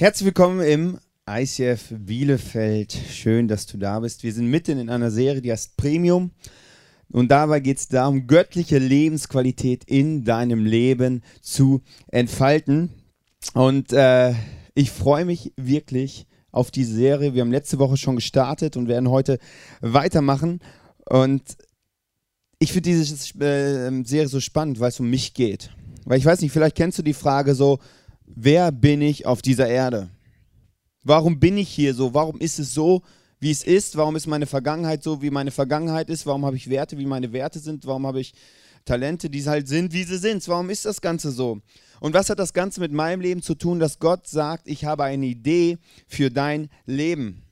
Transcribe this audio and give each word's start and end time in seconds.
Herzlich 0.00 0.26
willkommen 0.26 0.60
im 0.60 1.00
ICF 1.28 1.86
Bielefeld. 1.90 2.96
Schön, 3.10 3.48
dass 3.48 3.66
du 3.66 3.78
da 3.78 3.98
bist. 3.98 4.22
Wir 4.22 4.32
sind 4.32 4.46
mitten 4.46 4.78
in 4.78 4.90
einer 4.90 5.10
Serie, 5.10 5.42
die 5.42 5.50
heißt 5.50 5.76
Premium. 5.76 6.30
Und 7.10 7.32
dabei 7.32 7.58
geht 7.58 7.78
es 7.78 7.88
darum, 7.88 8.28
göttliche 8.28 8.78
Lebensqualität 8.78 9.82
in 9.86 10.22
deinem 10.22 10.64
Leben 10.64 11.24
zu 11.42 11.82
entfalten. 12.12 12.90
Und 13.54 13.92
äh, 13.92 14.34
ich 14.76 14.92
freue 14.92 15.24
mich 15.24 15.52
wirklich 15.56 16.28
auf 16.52 16.70
diese 16.70 16.94
Serie. 16.94 17.34
Wir 17.34 17.40
haben 17.40 17.50
letzte 17.50 17.80
Woche 17.80 17.96
schon 17.96 18.14
gestartet 18.14 18.76
und 18.76 18.86
werden 18.86 19.10
heute 19.10 19.40
weitermachen. 19.80 20.60
Und 21.06 21.42
ich 22.60 22.70
finde 22.70 22.90
diese 22.90 23.14
äh, 23.44 24.04
Serie 24.04 24.28
so 24.28 24.38
spannend, 24.38 24.78
weil 24.78 24.90
es 24.90 25.00
um 25.00 25.10
mich 25.10 25.34
geht. 25.34 25.72
Weil 26.04 26.18
ich 26.18 26.24
weiß 26.24 26.40
nicht, 26.40 26.52
vielleicht 26.52 26.76
kennst 26.76 26.98
du 26.98 27.02
die 27.02 27.14
Frage 27.14 27.56
so, 27.56 27.80
wer 28.34 28.72
bin 28.72 29.02
ich 29.02 29.26
auf 29.26 29.42
dieser 29.42 29.68
Erde? 29.68 30.10
Warum 31.02 31.40
bin 31.40 31.56
ich 31.56 31.68
hier 31.68 31.94
so? 31.94 32.14
Warum 32.14 32.38
ist 32.38 32.58
es 32.58 32.74
so, 32.74 33.02
wie 33.40 33.50
es 33.50 33.62
ist? 33.62 33.96
Warum 33.96 34.16
ist 34.16 34.26
meine 34.26 34.46
Vergangenheit 34.46 35.02
so, 35.02 35.22
wie 35.22 35.30
meine 35.30 35.50
Vergangenheit 35.50 36.10
ist? 36.10 36.26
Warum 36.26 36.44
habe 36.44 36.56
ich 36.56 36.68
Werte, 36.68 36.98
wie 36.98 37.06
meine 37.06 37.32
Werte 37.32 37.58
sind? 37.58 37.86
Warum 37.86 38.06
habe 38.06 38.20
ich 38.20 38.34
Talente, 38.84 39.30
die 39.30 39.44
halt 39.44 39.68
sind, 39.68 39.92
wie 39.92 40.04
sie 40.04 40.18
sind? 40.18 40.46
Warum 40.48 40.70
ist 40.70 40.84
das 40.84 41.00
Ganze 41.00 41.30
so? 41.30 41.60
Und 42.00 42.14
was 42.14 42.30
hat 42.30 42.38
das 42.38 42.52
Ganze 42.52 42.80
mit 42.80 42.92
meinem 42.92 43.20
Leben 43.20 43.42
zu 43.42 43.54
tun, 43.54 43.78
dass 43.78 43.98
Gott 43.98 44.26
sagt, 44.26 44.68
ich 44.68 44.84
habe 44.84 45.04
eine 45.04 45.26
Idee 45.26 45.78
für 46.06 46.30
dein 46.30 46.68
Leben? 46.86 47.42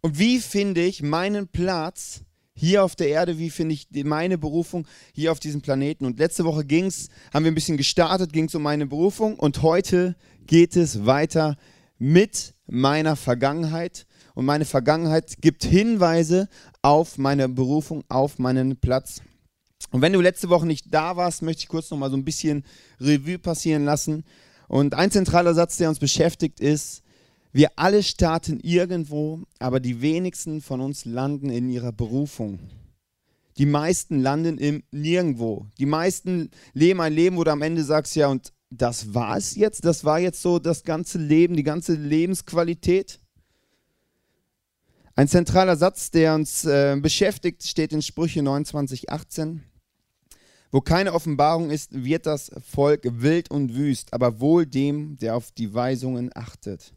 Und 0.00 0.18
wie 0.18 0.38
finde 0.40 0.82
ich 0.82 1.02
meinen 1.02 1.48
Platz 1.48 2.22
hier 2.54 2.84
auf 2.84 2.96
der 2.96 3.08
Erde, 3.08 3.38
wie 3.38 3.50
finde 3.50 3.74
ich 3.74 3.88
meine 4.04 4.38
Berufung 4.38 4.86
hier 5.12 5.32
auf 5.32 5.40
diesem 5.40 5.62
Planeten. 5.62 6.04
Und 6.04 6.18
letzte 6.18 6.44
Woche 6.44 6.64
ging's, 6.64 7.08
haben 7.32 7.44
wir 7.44 7.50
ein 7.50 7.54
bisschen 7.54 7.76
gestartet, 7.76 8.32
ging 8.32 8.46
es 8.46 8.54
um 8.54 8.62
meine 8.62 8.86
Berufung 8.86 9.38
und 9.38 9.62
heute 9.62 10.16
geht 10.46 10.76
es 10.76 11.06
weiter 11.06 11.56
mit 11.98 12.54
meiner 12.66 13.16
Vergangenheit. 13.16 14.06
Und 14.34 14.44
meine 14.44 14.64
Vergangenheit 14.64 15.36
gibt 15.40 15.64
Hinweise 15.64 16.48
auf 16.82 17.18
meine 17.18 17.48
Berufung, 17.48 18.04
auf 18.08 18.38
meinen 18.38 18.76
Platz. 18.76 19.22
Und 19.90 20.02
wenn 20.02 20.12
du 20.12 20.20
letzte 20.20 20.48
Woche 20.48 20.66
nicht 20.66 20.92
da 20.92 21.16
warst, 21.16 21.42
möchte 21.42 21.62
ich 21.62 21.68
kurz 21.68 21.90
noch 21.90 21.98
mal 21.98 22.10
so 22.10 22.16
ein 22.16 22.24
bisschen 22.24 22.64
Revue 23.00 23.38
passieren 23.38 23.84
lassen. 23.84 24.24
Und 24.68 24.94
ein 24.94 25.10
zentraler 25.10 25.54
Satz, 25.54 25.78
der 25.78 25.88
uns 25.88 25.98
beschäftigt, 25.98 26.60
ist, 26.60 27.02
wir 27.52 27.70
alle 27.76 28.02
starten 28.02 28.60
irgendwo, 28.60 29.42
aber 29.58 29.80
die 29.80 30.00
wenigsten 30.00 30.60
von 30.60 30.80
uns 30.80 31.04
landen 31.04 31.50
in 31.50 31.68
ihrer 31.68 31.92
Berufung. 31.92 32.60
Die 33.58 33.66
meisten 33.66 34.20
landen 34.20 34.56
im 34.58 34.84
Nirgendwo. 34.90 35.66
Die 35.78 35.86
meisten 35.86 36.50
leben 36.72 37.00
ein 37.00 37.12
Leben, 37.12 37.36
wo 37.36 37.44
du 37.44 37.50
am 37.50 37.62
Ende 37.62 37.84
sagst, 37.84 38.14
ja, 38.16 38.28
und 38.28 38.52
das 38.70 39.14
war 39.14 39.36
es 39.36 39.56
jetzt? 39.56 39.84
Das 39.84 40.04
war 40.04 40.20
jetzt 40.20 40.40
so 40.40 40.58
das 40.58 40.84
ganze 40.84 41.18
Leben, 41.18 41.56
die 41.56 41.64
ganze 41.64 41.94
Lebensqualität? 41.94 43.18
Ein 45.16 45.28
zentraler 45.28 45.76
Satz, 45.76 46.10
der 46.12 46.34
uns 46.34 46.64
äh, 46.64 46.96
beschäftigt, 46.98 47.64
steht 47.66 47.92
in 47.92 48.00
Sprüche 48.00 48.42
29, 48.42 49.10
18. 49.10 49.64
Wo 50.70 50.80
keine 50.80 51.12
Offenbarung 51.12 51.70
ist, 51.70 52.04
wird 52.04 52.26
das 52.26 52.52
Volk 52.64 53.02
wild 53.04 53.50
und 53.50 53.74
wüst, 53.74 54.14
aber 54.14 54.38
wohl 54.38 54.66
dem, 54.66 55.16
der 55.16 55.34
auf 55.36 55.50
die 55.50 55.74
Weisungen 55.74 56.30
achtet. 56.32 56.94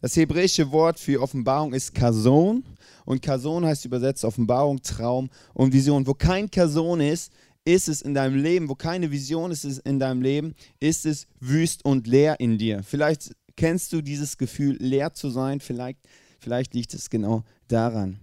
Das 0.00 0.14
hebräische 0.14 0.70
Wort 0.70 1.00
für 1.00 1.20
Offenbarung 1.20 1.72
ist 1.72 1.92
Kason 1.92 2.62
und 3.04 3.20
Kason 3.20 3.64
heißt 3.64 3.84
übersetzt 3.84 4.24
Offenbarung, 4.24 4.80
Traum 4.80 5.28
und 5.54 5.72
Vision. 5.72 6.06
Wo 6.06 6.14
kein 6.14 6.48
Kason 6.48 7.00
ist, 7.00 7.32
ist 7.64 7.88
es 7.88 8.00
in 8.02 8.14
deinem 8.14 8.40
Leben, 8.40 8.68
wo 8.68 8.76
keine 8.76 9.10
Vision 9.10 9.50
ist 9.50 9.64
in 9.64 9.98
deinem 9.98 10.22
Leben, 10.22 10.54
ist 10.78 11.04
es 11.04 11.26
wüst 11.40 11.84
und 11.84 12.06
leer 12.06 12.38
in 12.38 12.58
dir. 12.58 12.82
Vielleicht 12.84 13.32
kennst 13.56 13.92
du 13.92 14.00
dieses 14.00 14.38
Gefühl, 14.38 14.76
leer 14.78 15.14
zu 15.14 15.30
sein, 15.30 15.58
vielleicht, 15.58 15.98
vielleicht 16.38 16.74
liegt 16.74 16.94
es 16.94 17.10
genau 17.10 17.42
daran. 17.66 18.20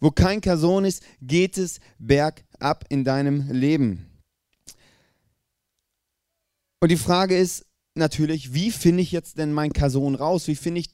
Wo 0.00 0.10
kein 0.10 0.42
Kason 0.42 0.84
ist, 0.84 1.02
geht 1.22 1.56
es 1.56 1.80
bergab 1.98 2.84
in 2.90 3.04
deinem 3.04 3.50
Leben. 3.50 4.06
Und 6.80 6.90
die 6.90 6.96
Frage 6.96 7.38
ist 7.38 7.64
natürlich, 7.94 8.52
wie 8.52 8.70
finde 8.70 9.02
ich 9.02 9.12
jetzt 9.12 9.38
denn 9.38 9.52
mein 9.52 9.72
Kason 9.72 10.14
raus? 10.14 10.46
Wie 10.46 10.54
finde 10.54 10.80
ich 10.80 10.90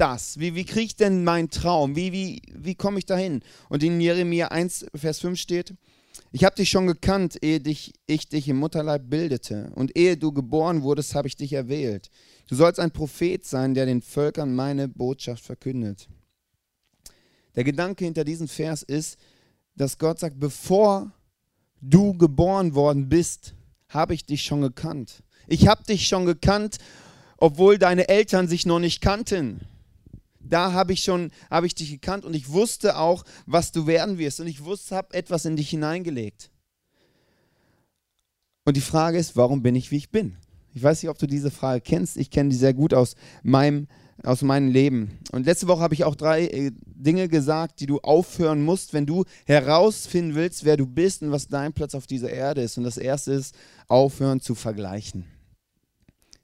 das? 0.00 0.38
Wie, 0.38 0.54
wie 0.54 0.64
kriege 0.64 0.86
ich 0.86 0.96
denn 0.96 1.24
meinen 1.24 1.50
Traum? 1.50 1.94
Wie, 1.94 2.12
wie, 2.12 2.42
wie 2.52 2.74
komme 2.74 2.98
ich 2.98 3.06
dahin? 3.06 3.42
Und 3.68 3.82
in 3.82 4.00
Jeremia 4.00 4.48
1, 4.48 4.86
Vers 4.94 5.20
5 5.20 5.38
steht, 5.38 5.74
ich 6.32 6.44
habe 6.44 6.56
dich 6.56 6.70
schon 6.70 6.86
gekannt, 6.86 7.38
ehe 7.42 7.60
dich, 7.60 7.92
ich 8.06 8.28
dich 8.28 8.48
im 8.48 8.58
Mutterleib 8.58 9.10
bildete. 9.10 9.72
Und 9.74 9.96
ehe 9.96 10.16
du 10.16 10.32
geboren 10.32 10.82
wurdest, 10.82 11.14
habe 11.14 11.28
ich 11.28 11.36
dich 11.36 11.52
erwählt. 11.52 12.10
Du 12.48 12.54
sollst 12.54 12.80
ein 12.80 12.92
Prophet 12.92 13.44
sein, 13.44 13.74
der 13.74 13.86
den 13.86 14.00
Völkern 14.00 14.54
meine 14.54 14.88
Botschaft 14.88 15.44
verkündet. 15.44 16.08
Der 17.56 17.64
Gedanke 17.64 18.04
hinter 18.04 18.24
diesem 18.24 18.48
Vers 18.48 18.82
ist, 18.82 19.18
dass 19.76 19.98
Gott 19.98 20.20
sagt, 20.20 20.38
bevor 20.38 21.12
du 21.80 22.16
geboren 22.16 22.74
worden 22.74 23.08
bist, 23.08 23.54
habe 23.88 24.14
ich 24.14 24.24
dich 24.24 24.42
schon 24.42 24.60
gekannt. 24.60 25.22
Ich 25.48 25.66
habe 25.66 25.82
dich 25.82 26.06
schon 26.06 26.26
gekannt, 26.26 26.78
obwohl 27.38 27.78
deine 27.78 28.08
Eltern 28.08 28.46
sich 28.46 28.66
noch 28.66 28.78
nicht 28.78 29.00
kannten 29.00 29.60
da 30.40 30.72
habe 30.72 30.92
ich 30.92 31.02
schon, 31.02 31.30
habe 31.50 31.66
ich 31.66 31.74
dich 31.74 31.90
gekannt 31.90 32.24
und 32.24 32.34
ich 32.34 32.50
wusste 32.50 32.96
auch, 32.98 33.24
was 33.46 33.72
du 33.72 33.86
werden 33.86 34.18
wirst 34.18 34.40
und 34.40 34.46
ich 34.46 34.64
wusste, 34.64 34.96
habe 34.96 35.14
etwas 35.14 35.44
in 35.44 35.56
dich 35.56 35.70
hineingelegt. 35.70 36.50
Und 38.64 38.76
die 38.76 38.82
Frage 38.82 39.18
ist, 39.18 39.36
warum 39.36 39.62
bin 39.62 39.74
ich, 39.74 39.90
wie 39.90 39.96
ich 39.96 40.10
bin? 40.10 40.36
Ich 40.74 40.82
weiß 40.82 41.02
nicht, 41.02 41.10
ob 41.10 41.18
du 41.18 41.26
diese 41.26 41.50
Frage 41.50 41.80
kennst. 41.80 42.16
Ich 42.16 42.30
kenne 42.30 42.50
die 42.50 42.56
sehr 42.56 42.74
gut 42.74 42.94
aus 42.94 43.16
meinem, 43.42 43.88
aus 44.22 44.42
meinem 44.42 44.68
Leben. 44.68 45.18
Und 45.32 45.46
letzte 45.46 45.66
Woche 45.66 45.80
habe 45.80 45.94
ich 45.94 46.04
auch 46.04 46.14
drei 46.14 46.46
äh, 46.46 46.70
Dinge 46.84 47.28
gesagt, 47.28 47.80
die 47.80 47.86
du 47.86 47.98
aufhören 47.98 48.62
musst, 48.62 48.92
wenn 48.92 49.06
du 49.06 49.24
herausfinden 49.46 50.34
willst, 50.34 50.64
wer 50.64 50.76
du 50.76 50.86
bist 50.86 51.22
und 51.22 51.32
was 51.32 51.48
dein 51.48 51.72
Platz 51.72 51.94
auf 51.94 52.06
dieser 52.06 52.30
Erde 52.30 52.62
ist. 52.62 52.78
Und 52.78 52.84
das 52.84 52.98
erste 52.98 53.32
ist, 53.32 53.54
aufhören 53.88 54.40
zu 54.40 54.54
vergleichen. 54.54 55.24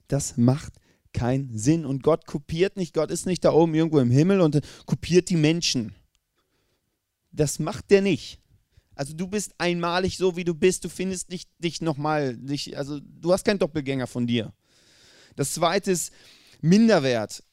Das 0.07 0.37
macht 0.37 0.73
keinen 1.13 1.57
Sinn. 1.57 1.85
Und 1.85 2.03
Gott 2.03 2.25
kopiert 2.25 2.77
nicht, 2.77 2.93
Gott 2.93 3.11
ist 3.11 3.25
nicht 3.25 3.43
da 3.45 3.51
oben 3.51 3.73
irgendwo 3.75 3.99
im 3.99 4.11
Himmel 4.11 4.41
und 4.41 4.59
kopiert 4.85 5.29
die 5.29 5.37
Menschen. 5.37 5.95
Das 7.31 7.59
macht 7.59 7.91
der 7.91 8.01
nicht. 8.01 8.39
Also 8.95 9.13
du 9.13 9.27
bist 9.27 9.53
einmalig 9.59 10.17
so, 10.17 10.35
wie 10.35 10.43
du 10.43 10.55
bist. 10.55 10.83
Du 10.83 10.89
findest 10.89 11.29
nicht 11.29 11.49
dich 11.59 11.81
nochmal, 11.81 12.35
dich, 12.35 12.77
also 12.77 12.99
du 12.99 13.31
hast 13.31 13.45
keinen 13.45 13.59
Doppelgänger 13.59 14.07
von 14.07 14.25
dir. 14.25 14.53
Das 15.35 15.53
zweite 15.53 15.91
ist 15.91 16.11
Minderwert 16.61 17.43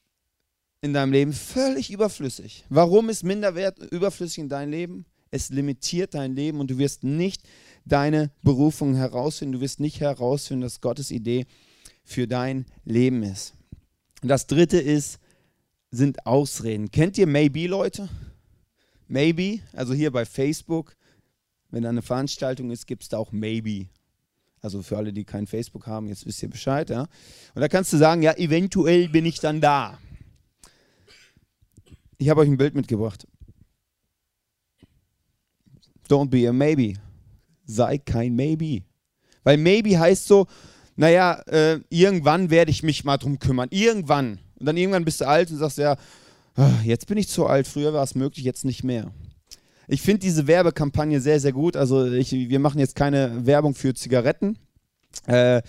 in 0.81 0.95
deinem 0.95 1.13
Leben 1.13 1.33
völlig 1.33 1.91
überflüssig. 1.91 2.65
Warum 2.71 3.11
ist 3.11 3.25
Minderwert 3.25 3.79
überflüssig 3.93 4.39
in 4.39 4.49
deinem 4.49 4.71
Leben? 4.71 5.07
Es 5.31 5.51
limitiert 5.51 6.15
dein 6.15 6.35
Leben 6.35 6.61
und 6.61 6.71
du 6.71 6.79
wirst 6.79 7.05
nicht 7.05 7.43
deine 7.85 8.31
Berufung 8.43 8.95
herausfinden. 8.95 9.55
Du 9.55 9.61
wirst 9.61 9.81
nicht 9.81 10.01
herausfinden, 10.01 10.63
dass 10.63 10.81
Gottes 10.81 11.11
Idee 11.11 11.47
für 12.05 12.29
dein 12.29 12.67
Leben 12.85 13.23
ist. 13.23 13.55
Und 14.23 14.29
das 14.29 14.47
dritte 14.47 14.79
ist, 14.79 15.19
sind 15.91 16.27
Ausreden. 16.27 16.91
Kennt 16.91 17.19
ihr 17.19 17.27
Maybe, 17.27 17.67
Leute? 17.67 18.09
Maybe, 19.09 19.61
also 19.73 19.95
hier 19.95 20.11
bei 20.11 20.25
Facebook, 20.25 20.97
wenn 21.71 21.83
da 21.83 21.89
eine 21.89 22.03
Veranstaltung 22.03 22.71
ist, 22.71 22.87
gibt 22.87 23.03
es 23.03 23.09
da 23.09 23.19
auch 23.19 23.33
Maybe. 23.33 23.89
Also 24.61 24.83
für 24.83 24.97
alle, 24.97 25.13
die 25.13 25.25
kein 25.25 25.47
Facebook 25.47 25.87
haben, 25.87 26.09
jetzt 26.09 26.25
wisst 26.27 26.43
ihr 26.43 26.49
Bescheid, 26.49 26.89
ja. 26.89 27.03
Und 27.55 27.61
da 27.61 27.69
kannst 27.69 27.93
du 27.93 27.99
sagen, 27.99 28.23
ja, 28.23 28.33
eventuell 28.37 29.09
bin 29.09 29.27
ich 29.27 29.41
dann 29.41 29.61
da. 29.61 29.99
Ich 32.17 32.29
habe 32.31 32.41
euch 32.41 32.49
ein 32.49 32.57
Bild 32.57 32.75
mitgebracht. 32.75 33.27
Don't 36.09 36.31
be 36.31 36.49
a 36.49 36.53
maybe. 36.53 36.95
Sei 37.67 37.99
kein 37.99 38.35
maybe. 38.35 38.85
Weil 39.43 39.59
maybe 39.59 39.99
heißt 39.99 40.27
so, 40.27 40.47
naja, 40.97 41.41
äh, 41.47 41.81
irgendwann 41.89 42.51
werde 42.51 42.71
ich 42.71 42.83
mich 42.83 43.05
mal 43.05 43.19
drum 43.19 43.39
kümmern. 43.39 43.69
Irgendwann. 43.71 44.39
Und 44.59 44.67
dann 44.67 44.77
irgendwann 44.77 45.05
bist 45.05 45.21
du 45.21 45.27
alt 45.27 45.51
und 45.51 45.59
sagst, 45.59 45.79
ja, 45.79 45.97
ah, 46.57 46.71
jetzt 46.85 47.07
bin 47.07 47.19
ich 47.19 47.29
zu 47.29 47.47
alt, 47.47 47.67
früher 47.67 47.93
war 47.93 48.05
es 48.05 48.15
möglich, 48.15 48.45
jetzt 48.45 48.65
nicht 48.65 48.85
mehr. 48.85 49.13
Ich 49.87 50.01
finde 50.01 50.21
diese 50.21 50.47
Werbekampagne 50.47 51.21
sehr, 51.21 51.41
sehr 51.41 51.53
gut. 51.53 51.77
Also 51.77 52.07
ich, 52.07 52.33
wir 52.33 52.59
machen 52.59 52.79
jetzt 52.79 52.97
keine 52.97 53.45
Werbung 53.47 53.75
für 53.75 53.93
Zigaretten, 53.95 54.59
äh, 55.27 55.61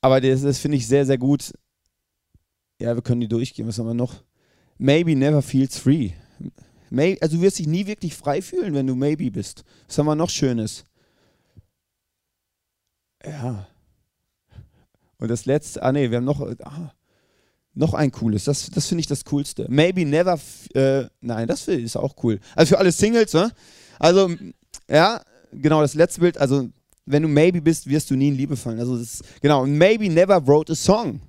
aber 0.00 0.20
das, 0.20 0.42
das 0.42 0.58
finde 0.58 0.78
ich 0.78 0.86
sehr, 0.86 1.06
sehr 1.06 1.18
gut. 1.18 1.52
Ja, 2.80 2.94
wir 2.94 3.02
können 3.02 3.20
die 3.20 3.28
durchgehen. 3.28 3.68
Was 3.68 3.78
haben 3.78 3.86
wir 3.86 3.94
noch? 3.94 4.24
Maybe 4.78 5.14
never 5.14 5.42
feels 5.42 5.78
free. 5.78 6.12
Maybe, 6.88 7.20
also 7.22 7.36
du 7.36 7.42
wirst 7.42 7.58
dich 7.58 7.68
nie 7.68 7.86
wirklich 7.86 8.16
frei 8.16 8.40
fühlen, 8.40 8.74
wenn 8.74 8.86
du 8.86 8.94
maybe 8.94 9.30
bist. 9.30 9.62
Was 9.86 9.98
haben 9.98 10.06
wir 10.06 10.14
noch 10.14 10.30
Schönes? 10.30 10.84
Ja, 13.24 13.68
und 15.20 15.28
das 15.28 15.46
letzte, 15.46 15.82
ah 15.82 15.92
nee, 15.92 16.10
wir 16.10 16.16
haben 16.16 16.24
noch, 16.24 16.40
ah, 16.40 16.92
noch 17.74 17.94
ein 17.94 18.10
cooles, 18.10 18.44
das, 18.44 18.70
das 18.70 18.86
finde 18.86 19.00
ich 19.00 19.06
das 19.06 19.24
coolste. 19.26 19.66
Maybe 19.68 20.04
never, 20.04 20.38
äh, 20.74 21.04
nein, 21.20 21.46
das 21.46 21.68
ist 21.68 21.96
auch 21.96 22.14
cool. 22.22 22.40
Also 22.56 22.70
für 22.70 22.78
alle 22.78 22.90
Singles, 22.90 23.32
ne? 23.32 23.52
Also, 23.98 24.34
ja, 24.88 25.22
genau, 25.52 25.82
das 25.82 25.94
letzte 25.94 26.20
Bild, 26.20 26.38
also 26.38 26.68
wenn 27.06 27.22
du 27.22 27.28
maybe 27.28 27.60
bist, 27.60 27.86
wirst 27.88 28.10
du 28.10 28.16
nie 28.16 28.28
in 28.28 28.36
Liebe 28.36 28.56
fallen. 28.56 28.78
Also 28.78 28.98
das, 28.98 29.22
genau, 29.40 29.66
maybe 29.66 30.08
never 30.08 30.44
wrote 30.46 30.72
a 30.72 30.76
song. 30.76 31.20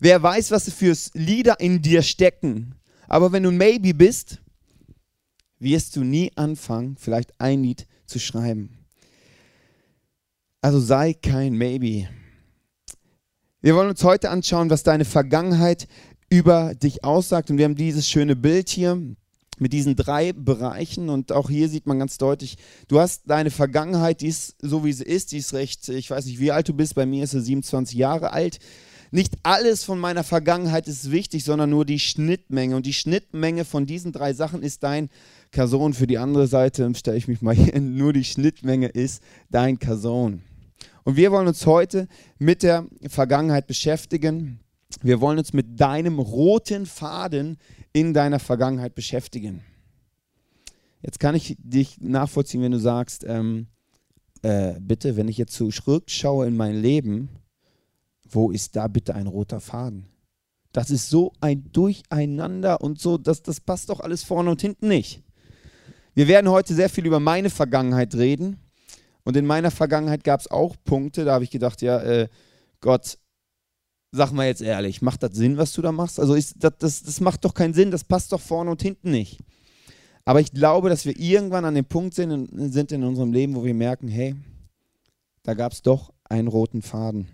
Wer 0.00 0.22
weiß, 0.22 0.50
was 0.50 0.70
für 0.70 0.94
Lieder 1.14 1.58
in 1.60 1.80
dir 1.80 2.02
stecken. 2.02 2.74
Aber 3.08 3.32
wenn 3.32 3.42
du 3.42 3.50
Maybe 3.50 3.94
bist, 3.94 4.40
wirst 5.58 5.96
du 5.96 6.04
nie 6.04 6.32
anfangen, 6.36 6.96
vielleicht 6.98 7.38
ein 7.40 7.62
Lied 7.62 7.86
zu 8.06 8.18
schreiben. 8.18 8.70
Also 10.60 10.80
sei 10.80 11.14
kein 11.14 11.56
Maybe. 11.56 12.08
Wir 13.64 13.74
wollen 13.74 13.88
uns 13.88 14.04
heute 14.04 14.28
anschauen, 14.28 14.68
was 14.68 14.82
deine 14.82 15.06
Vergangenheit 15.06 15.88
über 16.28 16.74
dich 16.74 17.02
aussagt. 17.02 17.48
Und 17.48 17.56
wir 17.56 17.64
haben 17.64 17.76
dieses 17.76 18.06
schöne 18.06 18.36
Bild 18.36 18.68
hier 18.68 19.00
mit 19.58 19.72
diesen 19.72 19.96
drei 19.96 20.34
Bereichen. 20.34 21.08
Und 21.08 21.32
auch 21.32 21.48
hier 21.48 21.70
sieht 21.70 21.86
man 21.86 21.98
ganz 21.98 22.18
deutlich, 22.18 22.58
du 22.88 23.00
hast 23.00 23.22
deine 23.24 23.50
Vergangenheit, 23.50 24.20
die 24.20 24.26
ist 24.26 24.56
so, 24.60 24.84
wie 24.84 24.92
sie 24.92 25.04
ist. 25.04 25.32
Die 25.32 25.38
ist 25.38 25.54
recht, 25.54 25.88
ich 25.88 26.10
weiß 26.10 26.26
nicht, 26.26 26.40
wie 26.40 26.52
alt 26.52 26.68
du 26.68 26.74
bist. 26.74 26.94
Bei 26.94 27.06
mir 27.06 27.24
ist 27.24 27.30
sie 27.30 27.40
27 27.40 27.96
Jahre 27.96 28.34
alt. 28.34 28.58
Nicht 29.10 29.32
alles 29.44 29.82
von 29.82 29.98
meiner 29.98 30.24
Vergangenheit 30.24 30.86
ist 30.86 31.10
wichtig, 31.10 31.42
sondern 31.42 31.70
nur 31.70 31.86
die 31.86 32.00
Schnittmenge. 32.00 32.76
Und 32.76 32.84
die 32.84 32.92
Schnittmenge 32.92 33.64
von 33.64 33.86
diesen 33.86 34.12
drei 34.12 34.34
Sachen 34.34 34.62
ist 34.62 34.82
dein 34.82 35.08
Person. 35.52 35.94
Für 35.94 36.06
die 36.06 36.18
andere 36.18 36.48
Seite 36.48 36.92
stelle 36.94 37.16
ich 37.16 37.28
mich 37.28 37.40
mal 37.40 37.54
hier. 37.54 37.80
Nur 37.80 38.12
die 38.12 38.24
Schnittmenge 38.24 38.88
ist 38.88 39.22
dein 39.50 39.78
Person. 39.78 40.42
Und 41.04 41.16
wir 41.16 41.30
wollen 41.30 41.46
uns 41.46 41.66
heute 41.66 42.08
mit 42.38 42.62
der 42.62 42.86
Vergangenheit 43.08 43.66
beschäftigen. 43.66 44.60
Wir 45.02 45.20
wollen 45.20 45.38
uns 45.38 45.52
mit 45.52 45.78
deinem 45.78 46.18
roten 46.18 46.86
Faden 46.86 47.58
in 47.92 48.14
deiner 48.14 48.38
Vergangenheit 48.38 48.94
beschäftigen. 48.94 49.62
Jetzt 51.02 51.20
kann 51.20 51.34
ich 51.34 51.56
dich 51.58 52.00
nachvollziehen, 52.00 52.62
wenn 52.62 52.72
du 52.72 52.78
sagst, 52.78 53.24
ähm, 53.28 53.66
äh, 54.40 54.80
bitte, 54.80 55.16
wenn 55.16 55.28
ich 55.28 55.36
jetzt 55.36 55.52
zurückschaue 55.52 56.46
in 56.46 56.56
mein 56.56 56.80
Leben, 56.80 57.28
wo 58.26 58.50
ist 58.50 58.74
da 58.74 58.88
bitte 58.88 59.14
ein 59.14 59.26
roter 59.26 59.60
Faden? 59.60 60.06
Das 60.72 60.90
ist 60.90 61.10
so 61.10 61.32
ein 61.40 61.70
Durcheinander 61.72 62.80
und 62.80 62.98
so, 62.98 63.18
das, 63.18 63.42
das 63.42 63.60
passt 63.60 63.90
doch 63.90 64.00
alles 64.00 64.24
vorne 64.24 64.50
und 64.50 64.60
hinten 64.60 64.88
nicht. 64.88 65.22
Wir 66.14 66.26
werden 66.26 66.50
heute 66.50 66.74
sehr 66.74 66.88
viel 66.88 67.06
über 67.06 67.20
meine 67.20 67.50
Vergangenheit 67.50 68.14
reden. 68.14 68.58
Und 69.24 69.36
in 69.36 69.46
meiner 69.46 69.70
Vergangenheit 69.70 70.22
gab 70.22 70.40
es 70.40 70.50
auch 70.50 70.76
Punkte, 70.84 71.24
da 71.24 71.34
habe 71.34 71.44
ich 71.44 71.50
gedacht, 71.50 71.82
ja, 71.82 72.00
äh, 72.00 72.28
Gott, 72.80 73.18
sag 74.12 74.32
mal 74.32 74.46
jetzt 74.46 74.62
ehrlich, 74.62 75.02
macht 75.02 75.22
das 75.22 75.34
Sinn, 75.34 75.56
was 75.56 75.72
du 75.72 75.82
da 75.82 75.92
machst? 75.92 76.20
Also 76.20 76.34
ist, 76.34 76.56
das, 76.62 76.74
das, 76.78 77.02
das 77.02 77.20
macht 77.20 77.44
doch 77.44 77.54
keinen 77.54 77.74
Sinn, 77.74 77.90
das 77.90 78.04
passt 78.04 78.32
doch 78.32 78.40
vorne 78.40 78.70
und 78.70 78.82
hinten 78.82 79.10
nicht. 79.10 79.40
Aber 80.24 80.40
ich 80.40 80.52
glaube, 80.52 80.88
dass 80.88 81.04
wir 81.04 81.18
irgendwann 81.18 81.64
an 81.64 81.74
dem 81.74 81.84
Punkt 81.84 82.14
sind, 82.14 82.48
sind 82.72 82.92
in 82.92 83.04
unserem 83.04 83.32
Leben, 83.32 83.54
wo 83.54 83.64
wir 83.64 83.74
merken, 83.74 84.08
hey, 84.08 84.34
da 85.42 85.54
gab 85.54 85.72
es 85.72 85.82
doch 85.82 86.12
einen 86.24 86.48
roten 86.48 86.80
Faden. 86.80 87.28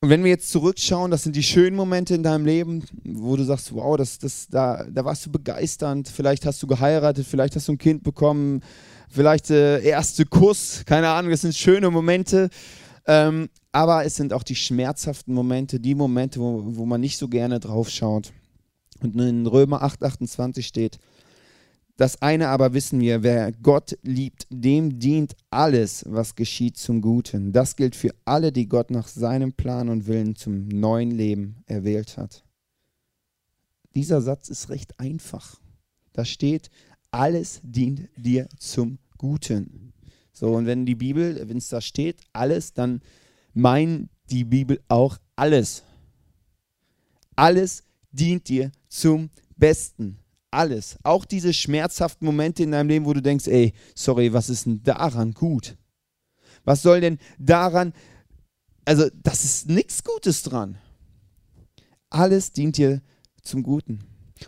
Und 0.00 0.10
wenn 0.10 0.22
wir 0.22 0.30
jetzt 0.30 0.50
zurückschauen, 0.50 1.10
das 1.10 1.24
sind 1.24 1.34
die 1.34 1.42
schönen 1.42 1.74
Momente 1.74 2.14
in 2.14 2.22
deinem 2.22 2.46
Leben, 2.46 2.84
wo 3.02 3.34
du 3.34 3.42
sagst, 3.42 3.74
wow, 3.74 3.96
das, 3.96 4.18
das, 4.18 4.46
da, 4.48 4.84
da 4.88 5.04
warst 5.04 5.26
du 5.26 5.30
begeisternd, 5.30 6.08
vielleicht 6.08 6.46
hast 6.46 6.62
du 6.62 6.68
geheiratet, 6.68 7.26
vielleicht 7.28 7.56
hast 7.56 7.66
du 7.66 7.72
ein 7.72 7.78
Kind 7.78 8.04
bekommen, 8.04 8.62
vielleicht 9.08 9.50
der 9.50 9.82
äh, 9.82 9.88
erste 9.88 10.24
Kuss, 10.24 10.84
keine 10.86 11.08
Ahnung, 11.08 11.32
das 11.32 11.40
sind 11.40 11.56
schöne 11.56 11.90
Momente. 11.90 12.48
Ähm, 13.06 13.48
aber 13.72 14.04
es 14.04 14.14
sind 14.14 14.32
auch 14.32 14.44
die 14.44 14.54
schmerzhaften 14.54 15.34
Momente, 15.34 15.80
die 15.80 15.96
Momente, 15.96 16.38
wo, 16.38 16.62
wo 16.64 16.86
man 16.86 17.00
nicht 17.00 17.18
so 17.18 17.26
gerne 17.26 17.58
drauf 17.58 17.90
schaut. 17.90 18.32
Und 19.00 19.20
in 19.20 19.46
Römer 19.46 19.82
8, 19.82 20.04
28 20.04 20.64
steht, 20.64 20.98
das 21.98 22.22
eine 22.22 22.46
aber 22.48 22.74
wissen 22.74 23.00
wir, 23.00 23.24
wer 23.24 23.50
Gott 23.50 23.98
liebt, 24.02 24.46
dem 24.50 25.00
dient 25.00 25.34
alles, 25.50 26.04
was 26.06 26.36
geschieht 26.36 26.76
zum 26.76 27.02
Guten. 27.02 27.52
Das 27.52 27.74
gilt 27.74 27.96
für 27.96 28.14
alle, 28.24 28.52
die 28.52 28.68
Gott 28.68 28.92
nach 28.92 29.08
seinem 29.08 29.52
Plan 29.52 29.88
und 29.88 30.06
Willen 30.06 30.36
zum 30.36 30.68
neuen 30.68 31.10
Leben 31.10 31.56
erwählt 31.66 32.16
hat. 32.16 32.44
Dieser 33.96 34.20
Satz 34.22 34.48
ist 34.48 34.70
recht 34.70 35.00
einfach. 35.00 35.60
Da 36.12 36.24
steht, 36.24 36.70
alles 37.10 37.60
dient 37.64 38.08
dir 38.16 38.48
zum 38.58 38.98
Guten. 39.16 39.92
So, 40.32 40.54
und 40.54 40.66
wenn 40.66 40.86
die 40.86 40.94
Bibel, 40.94 41.48
wenn 41.48 41.56
es 41.56 41.68
da 41.68 41.80
steht, 41.80 42.20
alles, 42.32 42.74
dann 42.74 43.00
meint 43.54 44.08
die 44.30 44.44
Bibel 44.44 44.80
auch 44.86 45.18
alles. 45.34 45.82
Alles 47.34 47.82
dient 48.12 48.48
dir 48.48 48.70
zum 48.86 49.30
Besten. 49.56 50.20
Alles. 50.50 50.96
Auch 51.02 51.24
diese 51.24 51.52
schmerzhaften 51.52 52.24
Momente 52.24 52.62
in 52.62 52.72
deinem 52.72 52.88
Leben, 52.88 53.04
wo 53.04 53.12
du 53.12 53.20
denkst, 53.20 53.48
ey, 53.48 53.74
sorry, 53.94 54.32
was 54.32 54.48
ist 54.48 54.66
denn 54.66 54.82
daran 54.82 55.32
gut? 55.32 55.76
Was 56.64 56.82
soll 56.82 57.00
denn 57.00 57.18
daran, 57.38 57.92
also 58.84 59.08
das 59.22 59.44
ist 59.44 59.68
nichts 59.68 60.02
Gutes 60.02 60.42
dran. 60.42 60.78
Alles 62.10 62.52
dient 62.52 62.78
dir 62.78 63.02
zum 63.42 63.62
Guten. 63.62 64.00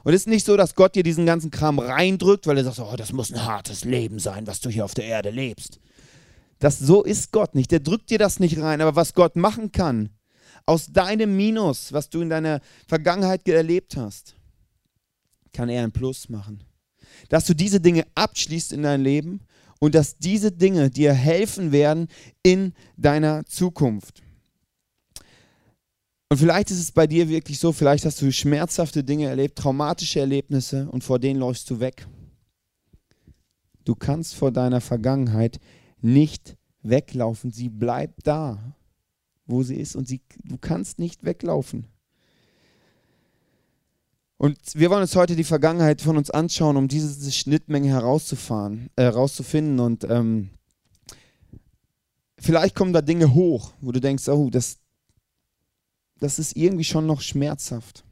Und 0.04 0.14
es 0.14 0.22
ist 0.22 0.28
nicht 0.28 0.46
so, 0.46 0.56
dass 0.56 0.74
Gott 0.74 0.94
dir 0.94 1.02
diesen 1.02 1.26
ganzen 1.26 1.50
Kram 1.50 1.78
reindrückt, 1.78 2.46
weil 2.46 2.56
er 2.56 2.64
sagt, 2.64 2.78
oh, 2.78 2.96
das 2.96 3.12
muss 3.12 3.32
ein 3.32 3.44
hartes 3.44 3.84
Leben 3.84 4.18
sein, 4.18 4.46
was 4.46 4.60
du 4.60 4.70
hier 4.70 4.84
auf 4.84 4.94
der 4.94 5.04
Erde 5.04 5.30
lebst. 5.30 5.80
Das 6.58 6.78
so 6.78 7.02
ist 7.02 7.32
Gott 7.32 7.54
nicht. 7.54 7.70
Der 7.70 7.80
drückt 7.80 8.10
dir 8.10 8.18
das 8.18 8.40
nicht 8.40 8.58
rein. 8.58 8.80
Aber 8.80 8.96
was 8.96 9.14
Gott 9.14 9.36
machen 9.36 9.72
kann, 9.72 10.10
aus 10.66 10.86
deinem 10.86 11.36
Minus, 11.36 11.92
was 11.92 12.10
du 12.10 12.20
in 12.20 12.30
deiner 12.30 12.60
Vergangenheit 12.86 13.46
erlebt 13.48 13.96
hast, 13.96 14.36
kann 15.52 15.68
er 15.68 15.84
ein 15.84 15.92
Plus 15.92 16.28
machen. 16.28 16.62
Dass 17.28 17.44
du 17.44 17.54
diese 17.54 17.80
Dinge 17.80 18.06
abschließt 18.14 18.72
in 18.72 18.82
dein 18.82 19.02
Leben 19.02 19.40
und 19.78 19.94
dass 19.94 20.18
diese 20.18 20.52
Dinge 20.52 20.90
dir 20.90 21.12
helfen 21.12 21.72
werden 21.72 22.08
in 22.42 22.72
deiner 22.96 23.44
Zukunft. 23.46 24.22
Und 26.28 26.38
vielleicht 26.38 26.70
ist 26.70 26.78
es 26.78 26.92
bei 26.92 27.08
dir 27.08 27.28
wirklich 27.28 27.58
so, 27.58 27.72
vielleicht 27.72 28.04
hast 28.04 28.22
du 28.22 28.30
schmerzhafte 28.30 29.02
Dinge 29.02 29.26
erlebt, 29.26 29.58
traumatische 29.58 30.20
Erlebnisse 30.20 30.88
und 30.88 31.02
vor 31.02 31.18
denen 31.18 31.40
läufst 31.40 31.68
du 31.70 31.80
weg. 31.80 32.06
Du 33.84 33.96
kannst 33.96 34.36
vor 34.36 34.52
deiner 34.52 34.80
Vergangenheit 34.80 35.58
nicht 36.00 36.56
weglaufen. 36.82 37.50
Sie 37.50 37.68
bleibt 37.68 38.26
da, 38.26 38.76
wo 39.46 39.64
sie 39.64 39.76
ist 39.76 39.96
und 39.96 40.06
sie, 40.06 40.20
du 40.44 40.58
kannst 40.58 41.00
nicht 41.00 41.24
weglaufen. 41.24 41.86
Und 44.40 44.58
wir 44.72 44.88
wollen 44.88 45.02
uns 45.02 45.14
heute 45.16 45.36
die 45.36 45.44
Vergangenheit 45.44 46.00
von 46.00 46.16
uns 46.16 46.30
anschauen, 46.30 46.78
um 46.78 46.88
diese 46.88 47.30
Schnittmenge 47.30 47.90
herauszufahren, 47.90 48.88
äh, 48.96 49.02
herauszufinden. 49.02 49.80
Und 49.80 50.04
ähm, 50.04 50.48
vielleicht 52.38 52.74
kommen 52.74 52.94
da 52.94 53.02
Dinge 53.02 53.34
hoch, 53.34 53.74
wo 53.82 53.92
du 53.92 54.00
denkst, 54.00 54.26
oh, 54.28 54.48
das, 54.48 54.78
das 56.20 56.38
ist 56.38 56.56
irgendwie 56.56 56.84
schon 56.84 57.04
noch 57.04 57.20
schmerzhaft. 57.20 58.02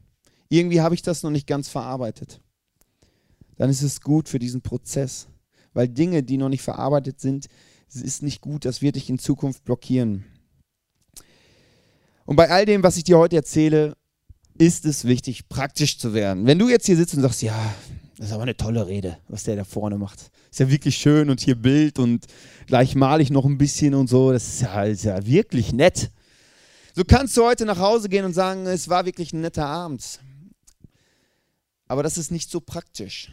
Irgendwie 0.51 0.83
habe 0.83 0.95
ich 0.95 1.01
das 1.01 1.23
noch 1.23 1.31
nicht 1.31 1.47
ganz 1.47 1.71
verarbeitet. 1.71 2.43
Dann 3.57 3.71
ist 3.71 3.81
es 3.81 4.03
gut 4.03 4.29
für 4.29 4.39
diesen 4.39 4.61
Prozess, 4.61 5.29
weil 5.73 5.89
Dinge, 5.89 6.23
die 6.23 6.37
noch 6.37 6.51
nicht 6.51 6.63
verarbeitet 6.63 7.21
sind, 7.21 7.47
ist 7.89 8.23
nicht 8.23 8.43
gut, 8.43 8.67
das 8.67 8.83
wird 8.83 8.97
dich 8.97 9.09
in 9.09 9.19
Zukunft 9.19 9.65
blockieren. 9.65 10.27
Und 12.27 12.37
bei 12.37 12.51
all 12.51 12.67
dem, 12.67 12.83
was 12.83 12.99
ich 12.99 13.05
dir 13.05 13.17
heute 13.17 13.37
erzähle, 13.37 13.97
ist 14.59 14.85
es 14.85 15.05
wichtig, 15.05 15.49
praktisch 15.49 15.99
zu 15.99 16.15
werden. 16.15 16.47
Wenn 16.47 16.59
du 16.59 16.69
jetzt 16.69 16.87
hier 16.87 16.97
sitzt 16.97 17.15
und 17.15 17.23
sagst, 17.23 17.43
ja, 17.43 17.75
das 18.17 18.29
ist 18.29 18.33
aber 18.33 18.43
eine 18.43 18.57
tolle 18.57 18.87
Rede, 18.87 19.17
was 19.29 19.45
der 19.45 19.57
da 19.57 19.65
vorne 19.65 19.97
macht. 19.97 20.31
Ist 20.51 20.59
ja 20.59 20.69
wirklich 20.69 20.97
schön 20.97 21.31
und 21.31 21.41
hier 21.41 21.55
Bild 21.55 21.99
und 21.99 22.27
gleich 22.67 22.97
male 22.97 23.23
ich 23.23 23.31
noch 23.31 23.45
ein 23.45 23.59
bisschen 23.59 23.95
und 23.95 24.09
so. 24.09 24.33
Das 24.33 24.49
ist 24.49 24.61
ja, 24.63 24.83
ist 24.83 25.05
ja 25.05 25.25
wirklich 25.25 25.73
nett. 25.73 26.11
So 26.95 27.05
kannst 27.05 27.37
du 27.37 27.45
heute 27.45 27.65
nach 27.65 27.79
Hause 27.79 28.09
gehen 28.09 28.25
und 28.25 28.33
sagen, 28.33 28.67
es 28.67 28.89
war 28.89 29.07
wirklich 29.07 29.33
ein 29.33 29.41
netter 29.41 29.67
Abend. 29.67 30.19
Aber 31.87 32.03
das 32.03 32.19
ist 32.19 32.33
nicht 32.33 32.51
so 32.51 32.61
praktisch. 32.61 33.33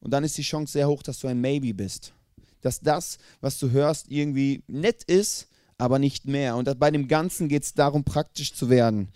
Und 0.00 0.10
dann 0.12 0.24
ist 0.24 0.38
die 0.38 0.42
Chance 0.42 0.72
sehr 0.72 0.88
hoch, 0.88 1.02
dass 1.02 1.18
du 1.18 1.28
ein 1.28 1.40
Maybe 1.40 1.74
bist. 1.74 2.14
Dass 2.62 2.80
das, 2.80 3.18
was 3.40 3.58
du 3.58 3.70
hörst, 3.70 4.10
irgendwie 4.10 4.62
nett 4.68 5.04
ist, 5.04 5.48
aber 5.76 5.98
nicht 5.98 6.24
mehr. 6.24 6.56
Und 6.56 6.78
bei 6.78 6.90
dem 6.90 7.08
Ganzen 7.08 7.48
geht 7.48 7.64
es 7.64 7.74
darum, 7.74 8.04
praktisch 8.04 8.54
zu 8.54 8.70
werden. 8.70 9.08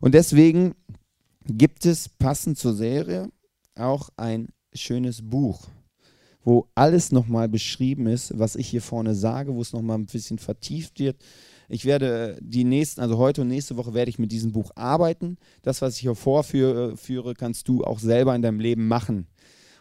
Und 0.00 0.14
deswegen 0.14 0.74
gibt 1.46 1.86
es 1.86 2.08
passend 2.08 2.58
zur 2.58 2.74
Serie 2.74 3.28
auch 3.76 4.10
ein 4.16 4.48
schönes 4.72 5.22
Buch, 5.22 5.68
wo 6.42 6.68
alles 6.74 7.12
nochmal 7.12 7.48
beschrieben 7.48 8.06
ist, 8.06 8.38
was 8.38 8.56
ich 8.56 8.68
hier 8.68 8.82
vorne 8.82 9.14
sage, 9.14 9.54
wo 9.54 9.60
es 9.60 9.72
nochmal 9.72 9.98
ein 9.98 10.06
bisschen 10.06 10.38
vertieft 10.38 10.98
wird 10.98 11.16
ich 11.68 11.84
werde 11.84 12.36
die 12.40 12.64
nächsten, 12.64 13.00
also 13.00 13.18
heute 13.18 13.42
und 13.42 13.48
nächste 13.48 13.76
Woche 13.76 13.94
werde 13.94 14.10
ich 14.10 14.18
mit 14.18 14.32
diesem 14.32 14.52
Buch 14.52 14.70
arbeiten. 14.74 15.38
Das, 15.62 15.82
was 15.82 15.94
ich 15.94 16.00
hier 16.00 16.14
vorführe, 16.14 17.34
kannst 17.34 17.68
du 17.68 17.84
auch 17.84 17.98
selber 17.98 18.34
in 18.34 18.42
deinem 18.42 18.60
Leben 18.60 18.86
machen. 18.86 19.26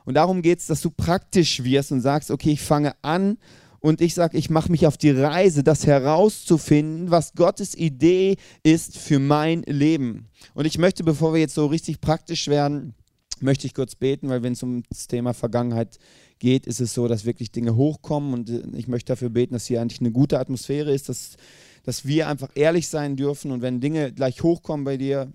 Und 0.05 0.15
darum 0.15 0.41
geht 0.41 0.60
es, 0.60 0.67
dass 0.67 0.82
du 0.82 0.89
praktisch 0.89 1.63
wirst 1.63 1.91
und 1.91 2.01
sagst, 2.01 2.29
okay, 2.29 2.51
ich 2.51 2.62
fange 2.62 2.93
an 3.01 3.38
und 3.84 4.00
ich 4.00 4.13
sage, 4.13 4.38
ich 4.38 4.50
mache 4.50 4.72
mich 4.72 4.88
auf 4.88 4.96
die 4.96 5.10
Reise, 5.10 5.62
das 5.62 5.86
herauszufinden, 5.86 7.12
was 7.12 7.34
Gottes 7.34 7.75
Idee 7.75 8.38
ist 8.63 8.98
für 8.98 9.20
mein 9.20 9.62
Leben. 9.63 10.30
Und 10.54 10.63
ich 10.66 10.78
möchte, 10.78 11.04
bevor 11.04 11.34
wir 11.34 11.42
jetzt 11.42 11.54
so 11.54 11.66
richtig 11.66 12.00
praktisch 12.00 12.48
werden, 12.48 12.94
möchte 13.42 13.68
ich 13.68 13.74
kurz 13.74 13.96
beten, 13.96 14.30
weil 14.30 14.42
wenn 14.42 14.54
es 14.54 14.63
um 14.63 14.84
das 14.88 15.08
Thema 15.08 15.34
Vergangenheit 15.34 16.00
geht, 16.40 16.66
ist 16.66 16.80
es 16.80 16.94
so, 16.94 17.10
dass 17.10 17.25
wirklich 17.25 17.52
Dinge 17.52 17.75
hochkommen 17.75 18.34
und 18.34 18.50
äh, 18.50 18.63
ich 18.78 18.88
möchte 18.88 19.12
dafür 19.12 19.30
beten, 19.30 19.54
dass 19.54 19.66
hier 19.66 19.82
eigentlich 19.82 20.00
eine 20.00 20.13
gute 20.13 20.40
Atmosphäre 20.40 20.94
ist, 20.94 21.10
dass, 21.10 21.36
dass 21.84 22.06
wir 22.06 22.30
einfach 22.30 22.52
ehrlich 22.56 22.88
sein 22.88 23.18
dürfen 23.18 23.52
und 23.52 23.62
wenn 23.62 23.82
Dinge 23.82 24.13
gleich 24.13 24.44
hochkommen 24.44 24.86
bei 24.86 24.96
dir, 24.96 25.30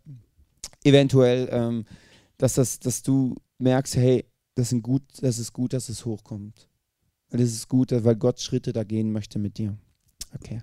eventuell, 0.85 1.50
ähm, 1.52 1.85
dass, 2.38 2.55
das, 2.55 2.81
dass 2.81 3.02
du 3.02 3.35
merkst, 3.59 3.97
hey, 3.97 4.25
das, 4.55 4.71
sind 4.71 4.83
gut, 4.83 5.02
das 5.21 5.38
ist 5.38 5.52
gut, 5.52 5.75
dass 5.75 5.90
es 5.90 6.07
hochkommt. 6.07 6.68
Und 7.30 7.40
es 7.40 7.52
ist 7.52 7.68
gut, 7.68 7.92
weil 7.92 8.16
Gott 8.16 8.40
Schritte 8.40 8.73
da 8.73 8.85
gehen 8.85 9.12
möchte 9.12 9.38
mit 9.38 9.58
dir. 9.58 9.76
Okay. 10.35 10.62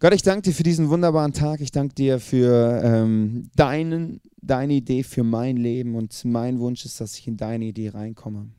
Gott, 0.00 0.14
ich 0.14 0.22
danke 0.22 0.42
dir 0.42 0.52
für 0.52 0.62
diesen 0.62 0.90
wunderbaren 0.90 1.32
Tag. 1.32 1.60
Ich 1.60 1.72
danke 1.72 1.94
dir 1.94 2.20
für 2.20 2.80
ähm, 2.84 3.50
deinen, 3.56 4.20
deine 4.40 4.74
Idee 4.74 5.02
für 5.02 5.24
mein 5.24 5.56
Leben. 5.56 5.96
Und 5.96 6.24
mein 6.24 6.60
Wunsch 6.60 6.84
ist, 6.84 7.00
dass 7.00 7.18
ich 7.18 7.26
in 7.26 7.36
deine 7.36 7.64
Idee 7.64 7.88
reinkomme. 7.88 8.50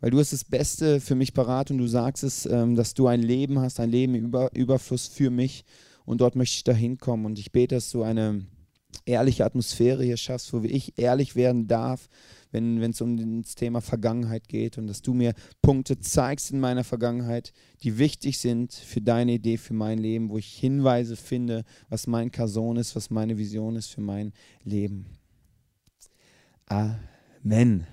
Weil 0.00 0.10
du 0.10 0.18
hast 0.18 0.32
das 0.32 0.44
Beste 0.44 1.00
für 1.00 1.14
mich 1.14 1.34
parat 1.34 1.70
und 1.70 1.78
du 1.78 1.86
sagst 1.86 2.24
es, 2.24 2.46
ähm, 2.46 2.76
dass 2.76 2.94
du 2.94 3.08
ein 3.08 3.22
Leben 3.22 3.58
hast, 3.58 3.78
ein 3.78 3.90
Leben 3.90 4.14
im 4.14 4.26
Über 4.26 4.50
Überfluss 4.54 5.06
für 5.06 5.30
mich. 5.30 5.64
Und 6.06 6.20
dort 6.20 6.36
möchte 6.36 6.56
ich 6.56 6.64
da 6.64 6.72
hinkommen. 6.72 7.26
Und 7.26 7.38
ich 7.38 7.52
bete, 7.52 7.74
dass 7.74 7.90
du 7.90 8.02
eine 8.02 8.46
ehrliche 9.04 9.44
Atmosphäre 9.44 10.02
hier 10.02 10.16
schaffst, 10.16 10.52
wo 10.52 10.62
ich 10.62 10.98
ehrlich 10.98 11.36
werden 11.36 11.66
darf, 11.66 12.08
wenn 12.56 12.90
es 12.90 13.00
um 13.00 13.42
das 13.42 13.54
Thema 13.54 13.80
Vergangenheit 13.80 14.48
geht 14.48 14.78
und 14.78 14.86
dass 14.86 15.02
du 15.02 15.14
mir 15.14 15.34
Punkte 15.62 15.98
zeigst 16.00 16.50
in 16.50 16.60
meiner 16.60 16.84
Vergangenheit, 16.84 17.52
die 17.82 17.98
wichtig 17.98 18.38
sind 18.38 18.72
für 18.72 19.00
deine 19.00 19.32
Idee, 19.32 19.58
für 19.58 19.74
mein 19.74 19.98
Leben, 19.98 20.30
wo 20.30 20.38
ich 20.38 20.52
Hinweise 20.52 21.16
finde, 21.16 21.64
was 21.88 22.06
mein 22.06 22.30
Kason 22.30 22.76
ist, 22.76 22.96
was 22.96 23.10
meine 23.10 23.38
Vision 23.38 23.76
ist 23.76 23.88
für 23.88 24.00
mein 24.00 24.32
Leben. 24.64 25.06
Amen. 26.66 27.86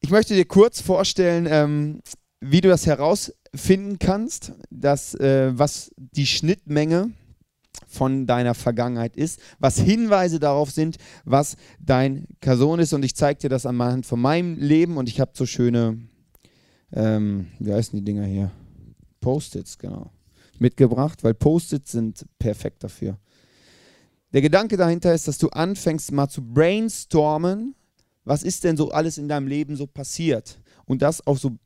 Ich 0.00 0.10
möchte 0.10 0.34
dir 0.34 0.44
kurz 0.44 0.80
vorstellen, 0.80 1.46
ähm, 1.48 2.00
wie 2.40 2.60
du 2.60 2.68
das 2.68 2.86
herausfinden 2.86 3.98
kannst, 3.98 4.52
dass, 4.70 5.14
äh, 5.14 5.52
was 5.56 5.92
die 5.96 6.26
Schnittmenge 6.26 7.12
von 7.86 8.26
deiner 8.26 8.54
Vergangenheit 8.54 9.16
ist, 9.16 9.40
was 9.58 9.78
Hinweise 9.78 10.38
darauf 10.38 10.70
sind, 10.70 10.96
was 11.24 11.56
dein 11.80 12.26
Person 12.40 12.78
ist. 12.78 12.92
Und 12.92 13.04
ich 13.04 13.14
zeige 13.14 13.40
dir 13.40 13.48
das 13.48 13.66
anhand 13.66 14.06
von 14.06 14.20
meinem 14.20 14.56
Leben 14.58 14.96
und 14.96 15.08
ich 15.08 15.20
habe 15.20 15.32
so 15.34 15.46
schöne, 15.46 15.98
ähm, 16.92 17.48
wie 17.58 17.72
heißen 17.72 17.98
die 17.98 18.04
Dinger 18.04 18.24
hier? 18.24 18.50
Post-its, 19.20 19.78
genau, 19.78 20.10
mitgebracht, 20.58 21.24
weil 21.24 21.34
Post-its 21.34 21.92
sind 21.92 22.24
perfekt 22.38 22.84
dafür. 22.84 23.18
Der 24.32 24.42
Gedanke 24.42 24.76
dahinter 24.76 25.12
ist, 25.12 25.26
dass 25.26 25.38
du 25.38 25.48
anfängst 25.48 26.12
mal 26.12 26.28
zu 26.28 26.42
brainstormen, 26.42 27.74
was 28.24 28.42
ist 28.42 28.64
denn 28.64 28.76
so 28.76 28.90
alles 28.90 29.18
in 29.18 29.28
deinem 29.28 29.48
Leben 29.48 29.76
so 29.76 29.86
passiert 29.86 30.60
und 30.84 31.02
das 31.02 31.26
auf 31.26 31.38
so 31.38 31.56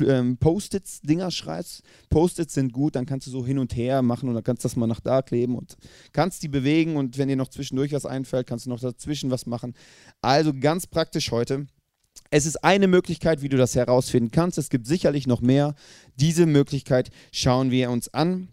ähm, 0.00 0.36
Post-its 0.36 1.00
Dinger 1.00 1.30
schreibst. 1.30 1.82
Post-its 2.10 2.54
sind 2.54 2.72
gut, 2.72 2.94
dann 2.96 3.06
kannst 3.06 3.26
du 3.26 3.30
so 3.30 3.44
hin 3.44 3.58
und 3.58 3.76
her 3.76 4.02
machen 4.02 4.28
und 4.28 4.34
dann 4.34 4.44
kannst 4.44 4.64
du 4.64 4.68
das 4.68 4.76
mal 4.76 4.86
nach 4.86 5.00
da 5.00 5.22
kleben 5.22 5.56
und 5.56 5.76
kannst 6.12 6.42
die 6.42 6.48
bewegen 6.48 6.96
und 6.96 7.18
wenn 7.18 7.28
dir 7.28 7.36
noch 7.36 7.48
zwischendurch 7.48 7.92
was 7.92 8.06
einfällt, 8.06 8.46
kannst 8.46 8.66
du 8.66 8.70
noch 8.70 8.80
dazwischen 8.80 9.30
was 9.30 9.46
machen. 9.46 9.74
Also 10.20 10.52
ganz 10.52 10.86
praktisch 10.86 11.30
heute. 11.30 11.66
Es 12.30 12.46
ist 12.46 12.62
eine 12.64 12.86
Möglichkeit, 12.86 13.42
wie 13.42 13.48
du 13.48 13.56
das 13.56 13.74
herausfinden 13.74 14.30
kannst. 14.30 14.58
Es 14.58 14.70
gibt 14.70 14.86
sicherlich 14.86 15.26
noch 15.26 15.40
mehr. 15.40 15.74
Diese 16.16 16.46
Möglichkeit 16.46 17.10
schauen 17.30 17.70
wir 17.70 17.90
uns 17.90 18.12
an. 18.12 18.48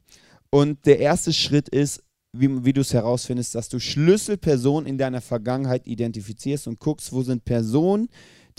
Und 0.50 0.86
der 0.86 1.00
erste 1.00 1.31
Schritt 1.31 1.69
ist, 1.69 2.03
wie, 2.31 2.63
wie 2.63 2.74
du 2.74 2.81
es 2.81 2.93
herausfindest, 2.93 3.55
dass 3.55 3.69
du 3.69 3.79
Schlüsselpersonen 3.79 4.88
in 4.88 4.98
deiner 4.98 5.21
Vergangenheit 5.21 5.88
identifizierst 5.88 6.67
und 6.67 6.79
guckst, 6.79 7.12
wo 7.12 7.24
sind 7.24 7.45
Personen, 7.45 8.09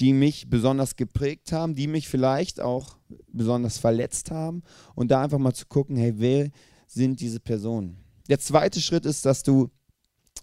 die 0.00 0.12
mich 0.14 0.48
besonders 0.48 0.96
geprägt 0.96 1.52
haben, 1.52 1.74
die 1.74 1.86
mich 1.86 2.08
vielleicht 2.08 2.60
auch 2.60 2.96
besonders 3.28 3.78
verletzt 3.78 4.30
haben 4.30 4.62
und 4.94 5.10
da 5.10 5.22
einfach 5.22 5.38
mal 5.38 5.52
zu 5.52 5.66
gucken, 5.66 5.96
hey, 5.96 6.14
wer 6.16 6.48
sind 6.86 7.20
diese 7.20 7.38
Personen? 7.38 7.98
Der 8.28 8.38
zweite 8.38 8.80
Schritt 8.80 9.04
ist, 9.04 9.26
dass 9.26 9.42
du 9.42 9.70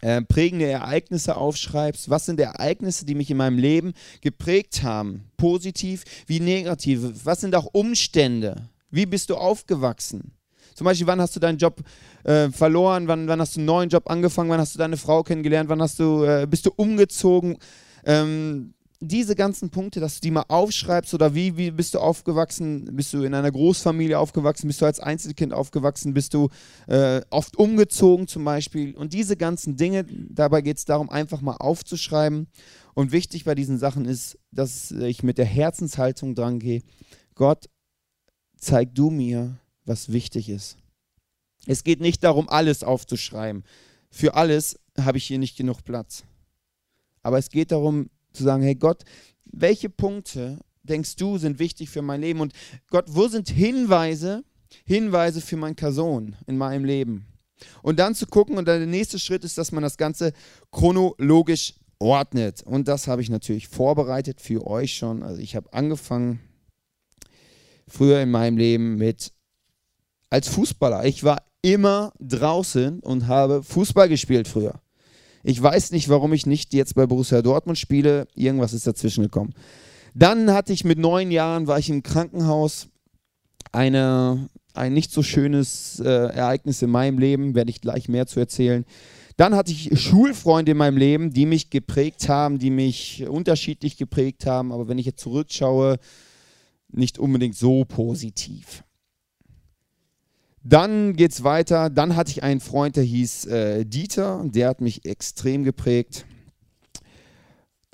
äh, 0.01 0.21
prägende 0.21 0.67
Ereignisse 0.67 1.35
aufschreibst. 1.35 2.09
Was 2.09 2.25
sind 2.25 2.39
Ereignisse, 2.39 3.05
die 3.05 3.15
mich 3.15 3.31
in 3.31 3.37
meinem 3.37 3.57
Leben 3.57 3.93
geprägt 4.21 4.83
haben? 4.83 5.31
Positiv 5.37 6.03
wie 6.27 6.39
negativ? 6.39 7.01
Was 7.23 7.41
sind 7.41 7.55
auch 7.55 7.67
Umstände? 7.71 8.69
Wie 8.91 9.07
bist 9.07 9.31
du 9.31 9.35
aufgewachsen? 9.35 10.33
Zum 10.75 10.85
Beispiel, 10.85 11.07
wann 11.07 11.19
hast 11.19 11.35
du 11.35 11.39
deinen 11.39 11.57
Job 11.57 11.81
äh, 12.23 12.49
verloren? 12.49 13.07
Wann, 13.07 13.27
wann, 13.27 13.41
hast 13.41 13.55
du 13.55 13.61
einen 13.61 13.65
neuen 13.65 13.89
Job 13.89 14.07
angefangen? 14.07 14.51
Wann 14.51 14.59
hast 14.59 14.75
du 14.75 14.79
deine 14.79 14.97
Frau 14.97 15.23
kennengelernt? 15.23 15.69
Wann 15.69 15.81
hast 15.81 15.97
du, 15.97 16.23
äh, 16.23 16.45
bist 16.47 16.67
du 16.67 16.71
umgezogen? 16.75 17.57
Ähm, 18.05 18.75
diese 18.99 19.35
ganzen 19.35 19.69
Punkte, 19.69 19.99
dass 19.99 20.15
du 20.15 20.21
die 20.21 20.31
mal 20.31 20.45
aufschreibst 20.47 21.13
oder 21.13 21.35
wie, 21.35 21.55
wie 21.55 21.71
bist 21.71 21.93
du 21.93 21.99
aufgewachsen? 21.99 22.85
Bist 22.95 23.13
du 23.13 23.23
in 23.23 23.33
einer 23.33 23.51
Großfamilie 23.51 24.17
aufgewachsen? 24.17 24.67
Bist 24.67 24.81
du 24.81 24.85
als 24.85 24.99
Einzelkind 24.99 25.53
aufgewachsen? 25.53 26.13
Bist 26.13 26.33
du 26.33 26.49
äh, 26.87 27.21
oft 27.29 27.57
umgezogen 27.57 28.27
zum 28.27 28.43
Beispiel? 28.43 28.95
Und 28.95 29.13
diese 29.13 29.37
ganzen 29.37 29.75
Dinge, 29.75 30.05
dabei 30.05 30.61
geht 30.61 30.77
es 30.77 30.85
darum, 30.85 31.09
einfach 31.09 31.41
mal 31.41 31.57
aufzuschreiben. 31.57 32.47
Und 32.95 33.11
wichtig 33.11 33.43
bei 33.43 33.53
diesen 33.53 33.77
Sachen 33.77 34.05
ist, 34.05 34.39
dass 34.51 34.89
ich 34.91 35.21
mit 35.21 35.37
der 35.37 35.45
Herzenshaltung 35.45 36.33
dran 36.33 36.57
gehe. 36.57 36.81
Gott, 37.35 37.69
zeig 38.57 38.95
du 38.95 39.11
mir, 39.11 39.59
was 39.85 40.11
wichtig 40.11 40.49
ist. 40.49 40.77
Es 41.67 41.83
geht 41.83 42.01
nicht 42.01 42.23
darum, 42.23 42.49
alles 42.49 42.83
aufzuschreiben. 42.83 43.63
Für 44.09 44.33
alles 44.33 44.79
habe 44.99 45.19
ich 45.19 45.25
hier 45.25 45.37
nicht 45.37 45.57
genug 45.57 45.83
Platz. 45.83 46.23
Aber 47.21 47.37
es 47.37 47.49
geht 47.49 47.71
darum, 47.71 48.09
zu 48.37 48.43
sagen, 48.43 48.63
hey 48.63 48.75
Gott, 48.75 49.03
welche 49.45 49.89
Punkte 49.89 50.59
denkst 50.83 51.15
du 51.17 51.37
sind 51.37 51.59
wichtig 51.59 51.89
für 51.89 52.01
mein 52.01 52.21
Leben? 52.21 52.39
Und 52.39 52.53
Gott, 52.89 53.05
wo 53.07 53.27
sind 53.27 53.49
Hinweise, 53.49 54.43
Hinweise 54.85 55.41
für 55.41 55.57
mein 55.57 55.75
Person 55.75 56.35
in 56.45 56.57
meinem 56.57 56.85
Leben? 56.85 57.27
Und 57.81 57.99
dann 57.99 58.15
zu 58.15 58.27
gucken, 58.27 58.57
und 58.57 58.67
dann 58.67 58.79
der 58.79 58.87
nächste 58.87 59.19
Schritt 59.19 59.43
ist, 59.43 59.57
dass 59.57 59.71
man 59.71 59.83
das 59.83 59.97
Ganze 59.97 60.33
chronologisch 60.71 61.73
ordnet. 61.99 62.61
Und 62.63 62.87
das 62.87 63.07
habe 63.07 63.21
ich 63.21 63.29
natürlich 63.29 63.67
vorbereitet 63.67 64.41
für 64.41 64.65
euch 64.67 64.95
schon. 64.95 65.23
Also 65.23 65.41
ich 65.41 65.55
habe 65.55 65.73
angefangen 65.73 66.39
früher 67.87 68.21
in 68.21 68.29
meinem 68.29 68.57
Leben 68.57 68.97
mit 68.97 69.31
als 70.29 70.47
Fußballer. 70.49 71.05
Ich 71.05 71.23
war 71.23 71.43
immer 71.61 72.13
draußen 72.19 72.99
und 72.99 73.27
habe 73.27 73.63
Fußball 73.63 74.09
gespielt 74.09 74.47
früher. 74.47 74.79
Ich 75.43 75.61
weiß 75.61 75.91
nicht, 75.91 76.09
warum 76.09 76.33
ich 76.33 76.45
nicht 76.45 76.73
jetzt 76.73 76.95
bei 76.95 77.05
Borussia 77.05 77.41
Dortmund 77.41 77.77
spiele. 77.77 78.27
Irgendwas 78.35 78.73
ist 78.73 78.87
dazwischen 78.87 79.23
gekommen. 79.23 79.53
Dann 80.13 80.51
hatte 80.51 80.73
ich 80.73 80.83
mit 80.83 80.97
neun 80.97 81.31
Jahren, 81.31 81.67
war 81.67 81.79
ich 81.79 81.89
im 81.89 82.03
Krankenhaus. 82.03 82.87
Eine, 83.71 84.49
ein 84.73 84.93
nicht 84.93 85.11
so 85.11 85.21
schönes 85.21 85.99
äh, 85.99 86.07
Ereignis 86.07 86.81
in 86.81 86.89
meinem 86.89 87.19
Leben, 87.19 87.53
werde 87.53 87.69
ich 87.69 87.81
gleich 87.81 88.09
mehr 88.09 88.25
zu 88.25 88.39
erzählen. 88.39 88.85
Dann 89.35 89.55
hatte 89.55 89.71
ich 89.71 89.99
Schulfreunde 89.99 90.71
in 90.71 90.77
meinem 90.77 90.97
Leben, 90.97 91.31
die 91.31 91.45
mich 91.45 91.69
geprägt 91.69 92.27
haben, 92.27 92.57
die 92.57 92.71
mich 92.71 93.27
unterschiedlich 93.27 93.97
geprägt 93.97 94.47
haben. 94.47 94.71
Aber 94.71 94.87
wenn 94.87 94.97
ich 94.97 95.05
jetzt 95.05 95.21
zurückschaue, 95.21 95.99
nicht 96.89 97.19
unbedingt 97.19 97.55
so 97.55 97.85
positiv. 97.85 98.83
Dann 100.69 101.15
geht 101.15 101.31
es 101.31 101.45
weiter. 101.45 101.89
Dann 101.89 102.17
hatte 102.17 102.31
ich 102.31 102.43
einen 102.43 102.59
Freund, 102.59 102.97
der 102.97 103.03
hieß 103.03 103.45
äh, 103.45 103.85
Dieter. 103.85 104.43
Der 104.43 104.67
hat 104.67 104.81
mich 104.81 105.05
extrem 105.05 105.63
geprägt. 105.63 106.25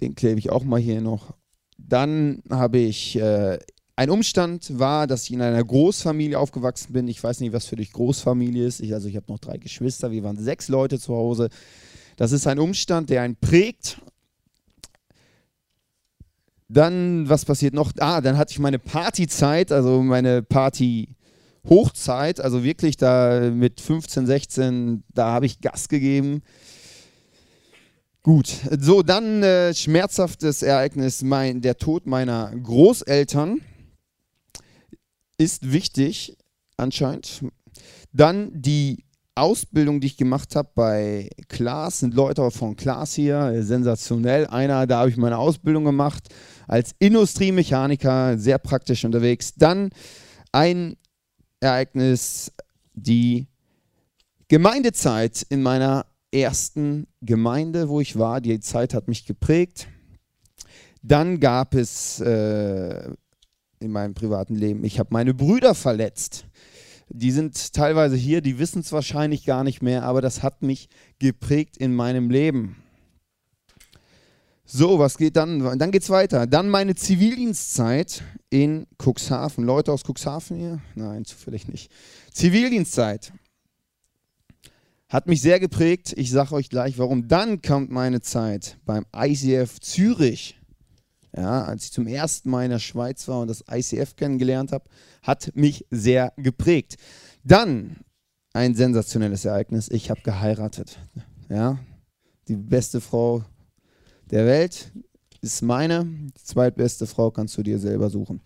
Den 0.01 0.15
klebe 0.15 0.39
ich 0.39 0.49
auch 0.49 0.63
mal 0.63 0.79
hier 0.79 0.99
noch. 0.99 1.35
Dann 1.77 2.41
habe 2.49 2.79
ich, 2.79 3.15
äh, 3.15 3.59
ein 3.95 4.09
Umstand 4.09 4.79
war, 4.79 5.05
dass 5.05 5.25
ich 5.25 5.33
in 5.33 5.41
einer 5.43 5.63
Großfamilie 5.63 6.39
aufgewachsen 6.39 6.93
bin. 6.93 7.07
Ich 7.07 7.23
weiß 7.23 7.41
nicht, 7.41 7.53
was 7.53 7.67
für 7.67 7.75
dich 7.75 7.91
Großfamilie 7.91 8.65
ist. 8.65 8.79
Ich, 8.79 8.91
also 8.95 9.07
ich 9.07 9.17
habe 9.17 9.31
noch 9.31 9.37
drei 9.37 9.57
Geschwister. 9.57 10.09
Wir 10.09 10.23
waren 10.23 10.37
sechs 10.37 10.67
Leute 10.67 10.99
zu 10.99 11.13
Hause. 11.13 11.49
Das 12.15 12.31
ist 12.31 12.47
ein 12.47 12.57
Umstand, 12.57 13.11
der 13.11 13.21
einen 13.21 13.35
prägt. 13.35 14.01
Dann, 16.69 17.29
was 17.29 17.45
passiert 17.45 17.75
noch? 17.75 17.91
Ah, 17.99 18.19
dann 18.19 18.39
hatte 18.39 18.51
ich 18.53 18.57
meine 18.57 18.79
Partyzeit, 18.79 19.71
also 19.71 20.01
meine 20.01 20.41
Party. 20.41 21.09
Hochzeit, 21.67 22.39
also 22.41 22.63
wirklich 22.63 22.97
da 22.97 23.51
mit 23.51 23.79
15, 23.79 24.25
16, 24.25 25.03
da 25.13 25.27
habe 25.27 25.45
ich 25.45 25.61
Gas 25.61 25.87
gegeben. 25.87 26.41
Gut, 28.21 28.53
so 28.79 29.03
dann 29.03 29.43
äh, 29.43 29.73
schmerzhaftes 29.73 30.61
Ereignis, 30.61 31.23
mein, 31.23 31.61
der 31.61 31.77
Tod 31.77 32.05
meiner 32.05 32.51
Großeltern 32.55 33.59
ist 35.37 35.71
wichtig 35.71 36.37
anscheinend. 36.77 37.43
Dann 38.13 38.51
die 38.53 39.03
Ausbildung, 39.35 39.99
die 39.99 40.07
ich 40.07 40.17
gemacht 40.17 40.55
habe 40.55 40.69
bei 40.75 41.29
Klaas, 41.49 41.99
sind 41.99 42.13
Leute 42.13 42.49
von 42.51 42.75
Klaas 42.75 43.15
hier, 43.15 43.63
sensationell. 43.63 44.45
Einer, 44.47 44.85
da 44.85 44.99
habe 44.99 45.09
ich 45.09 45.17
meine 45.17 45.37
Ausbildung 45.37 45.85
gemacht 45.85 46.29
als 46.67 46.91
Industriemechaniker, 46.99 48.37
sehr 48.37 48.59
praktisch 48.59 49.05
unterwegs. 49.05 49.55
Dann 49.55 49.89
ein 50.51 50.97
Ereignis 51.63 52.51
die 52.93 53.47
Gemeindezeit 54.49 55.45
in 55.49 55.63
meiner 55.63 56.05
ersten 56.31 57.07
Gemeinde, 57.21 57.89
wo 57.89 58.01
ich 58.01 58.19
war. 58.19 58.41
Die 58.41 58.59
Zeit 58.59 58.93
hat 58.93 59.07
mich 59.07 59.25
geprägt. 59.25 59.87
Dann 61.01 61.39
gab 61.39 61.73
es 61.73 62.19
äh, 62.19 63.09
in 63.79 63.91
meinem 63.91 64.13
privaten 64.13 64.55
Leben, 64.55 64.83
ich 64.83 64.99
habe 64.99 65.09
meine 65.11 65.33
Brüder 65.33 65.75
verletzt. 65.75 66.45
Die 67.09 67.31
sind 67.31 67.73
teilweise 67.73 68.15
hier, 68.15 68.41
die 68.41 68.59
wissen 68.59 68.79
es 68.79 68.91
wahrscheinlich 68.91 69.45
gar 69.45 69.63
nicht 69.63 69.81
mehr, 69.81 70.03
aber 70.03 70.21
das 70.21 70.41
hat 70.41 70.61
mich 70.61 70.89
geprägt 71.19 71.77
in 71.77 71.93
meinem 71.93 72.29
Leben. 72.29 72.82
So, 74.65 74.97
was 74.97 75.17
geht 75.17 75.35
dann? 75.35 75.77
Dann 75.77 75.91
geht 75.91 76.03
es 76.03 76.09
weiter. 76.09 76.47
Dann 76.47 76.69
meine 76.69 76.95
Zivildienstzeit 76.95 78.23
in 78.49 78.87
Cuxhaven. 78.97 79.65
Leute 79.65 79.91
aus 79.91 80.03
Cuxhaven 80.03 80.57
hier? 80.57 80.81
Nein, 80.95 81.25
zufällig 81.25 81.67
nicht. 81.67 81.91
Zivildienstzeit 82.31 83.33
hat 85.09 85.27
mich 85.27 85.41
sehr 85.41 85.59
geprägt. 85.59 86.13
Ich 86.15 86.31
sage 86.31 86.55
euch 86.55 86.69
gleich, 86.69 86.97
warum. 86.97 87.27
Dann 87.27 87.61
kommt 87.61 87.91
meine 87.91 88.21
Zeit 88.21 88.77
beim 88.85 89.05
ICF 89.15 89.79
Zürich. 89.81 90.59
Ja, 91.35 91.65
als 91.65 91.85
ich 91.85 91.91
zum 91.91 92.07
ersten 92.07 92.49
Mal 92.49 92.65
in 92.65 92.71
der 92.71 92.79
Schweiz 92.79 93.27
war 93.27 93.41
und 93.41 93.47
das 93.47 93.63
ICF 93.69 94.15
kennengelernt 94.15 94.71
habe, 94.71 94.85
hat 95.21 95.51
mich 95.55 95.85
sehr 95.89 96.31
geprägt. 96.37 96.95
Dann 97.43 97.97
ein 98.53 98.75
sensationelles 98.75 99.43
Ereignis. 99.43 99.89
Ich 99.89 100.09
habe 100.09 100.21
geheiratet. 100.21 100.99
Ja, 101.49 101.79
die 102.47 102.55
beste 102.55 103.01
Frau 103.01 103.43
der 104.33 104.47
Welt 104.47 104.91
ist 105.41 105.61
meine. 105.61 106.05
Die 106.05 106.43
zweitbeste 106.43 107.05
Frau 107.05 107.29
kannst 107.29 107.55
du 107.55 107.61
dir 107.61 107.77
selber 107.77 108.09
suchen. 108.09 108.41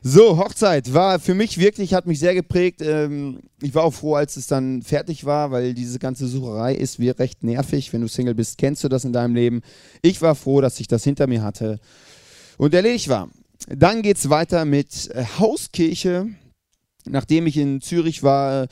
So, 0.00 0.38
Hochzeit 0.38 0.94
war 0.94 1.18
für 1.18 1.34
mich 1.34 1.58
wirklich, 1.58 1.92
hat 1.92 2.06
mich 2.06 2.20
sehr 2.20 2.34
geprägt. 2.34 2.80
Ähm, 2.82 3.40
ich 3.60 3.74
war 3.74 3.82
auch 3.82 3.92
froh, 3.92 4.14
als 4.14 4.36
es 4.36 4.46
dann 4.46 4.82
fertig 4.82 5.24
war, 5.24 5.50
weil 5.50 5.74
diese 5.74 5.98
ganze 5.98 6.28
Sucherei 6.28 6.72
ist 6.72 7.00
wie 7.00 7.10
recht 7.10 7.42
nervig. 7.42 7.92
Wenn 7.92 8.02
du 8.02 8.06
Single 8.06 8.36
bist, 8.36 8.58
kennst 8.58 8.84
du 8.84 8.88
das 8.88 9.04
in 9.04 9.12
deinem 9.12 9.34
Leben. 9.34 9.62
Ich 10.02 10.22
war 10.22 10.36
froh, 10.36 10.60
dass 10.60 10.78
ich 10.78 10.86
das 10.86 11.02
hinter 11.02 11.26
mir 11.26 11.42
hatte 11.42 11.80
und 12.58 12.72
erledigt 12.72 13.08
war. 13.08 13.28
Dann 13.66 14.02
geht 14.02 14.18
es 14.18 14.30
weiter 14.30 14.64
mit 14.64 15.10
äh, 15.10 15.24
Hauskirche. 15.40 16.28
Nachdem 17.06 17.48
ich 17.48 17.56
in 17.56 17.80
Zürich 17.80 18.22
war, 18.22 18.68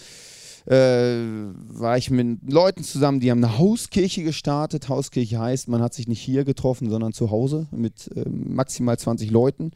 war 0.68 1.96
ich 1.96 2.10
mit 2.10 2.50
Leuten 2.50 2.82
zusammen, 2.82 3.20
die 3.20 3.30
haben 3.30 3.42
eine 3.42 3.58
Hauskirche 3.58 4.24
gestartet. 4.24 4.88
Hauskirche 4.88 5.38
heißt, 5.38 5.68
man 5.68 5.80
hat 5.80 5.94
sich 5.94 6.08
nicht 6.08 6.20
hier 6.20 6.44
getroffen, 6.44 6.90
sondern 6.90 7.12
zu 7.12 7.30
Hause 7.30 7.68
mit 7.70 8.10
äh, 8.16 8.28
maximal 8.28 8.98
20 8.98 9.30
Leuten. 9.30 9.70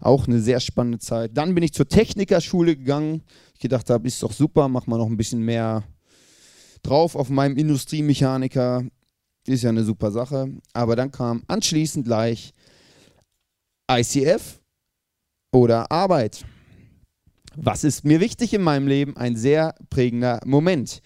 Auch 0.00 0.26
eine 0.26 0.40
sehr 0.40 0.58
spannende 0.58 0.98
Zeit. 0.98 1.30
Dann 1.34 1.54
bin 1.54 1.62
ich 1.62 1.72
zur 1.72 1.88
Technikerschule 1.88 2.76
gegangen. 2.76 3.22
Ich 3.54 3.60
gedacht 3.60 3.88
habe, 3.90 4.08
ist 4.08 4.22
doch 4.22 4.32
super, 4.32 4.68
mach 4.68 4.86
mal 4.86 4.98
noch 4.98 5.06
ein 5.06 5.16
bisschen 5.16 5.40
mehr 5.40 5.84
drauf 6.82 7.14
auf 7.14 7.30
meinem 7.30 7.56
Industriemechaniker. 7.56 8.84
Ist 9.46 9.62
ja 9.62 9.70
eine 9.70 9.84
super 9.84 10.10
Sache. 10.10 10.48
Aber 10.72 10.96
dann 10.96 11.12
kam 11.12 11.44
anschließend 11.46 12.06
gleich 12.06 12.52
ICF 13.90 14.60
oder 15.52 15.90
Arbeit. 15.92 16.44
Was 17.56 17.84
ist 17.84 18.04
mir 18.04 18.20
wichtig 18.20 18.54
in 18.54 18.62
meinem 18.62 18.88
Leben? 18.88 19.16
Ein 19.16 19.36
sehr 19.36 19.74
prägender 19.90 20.40
Moment. 20.44 21.02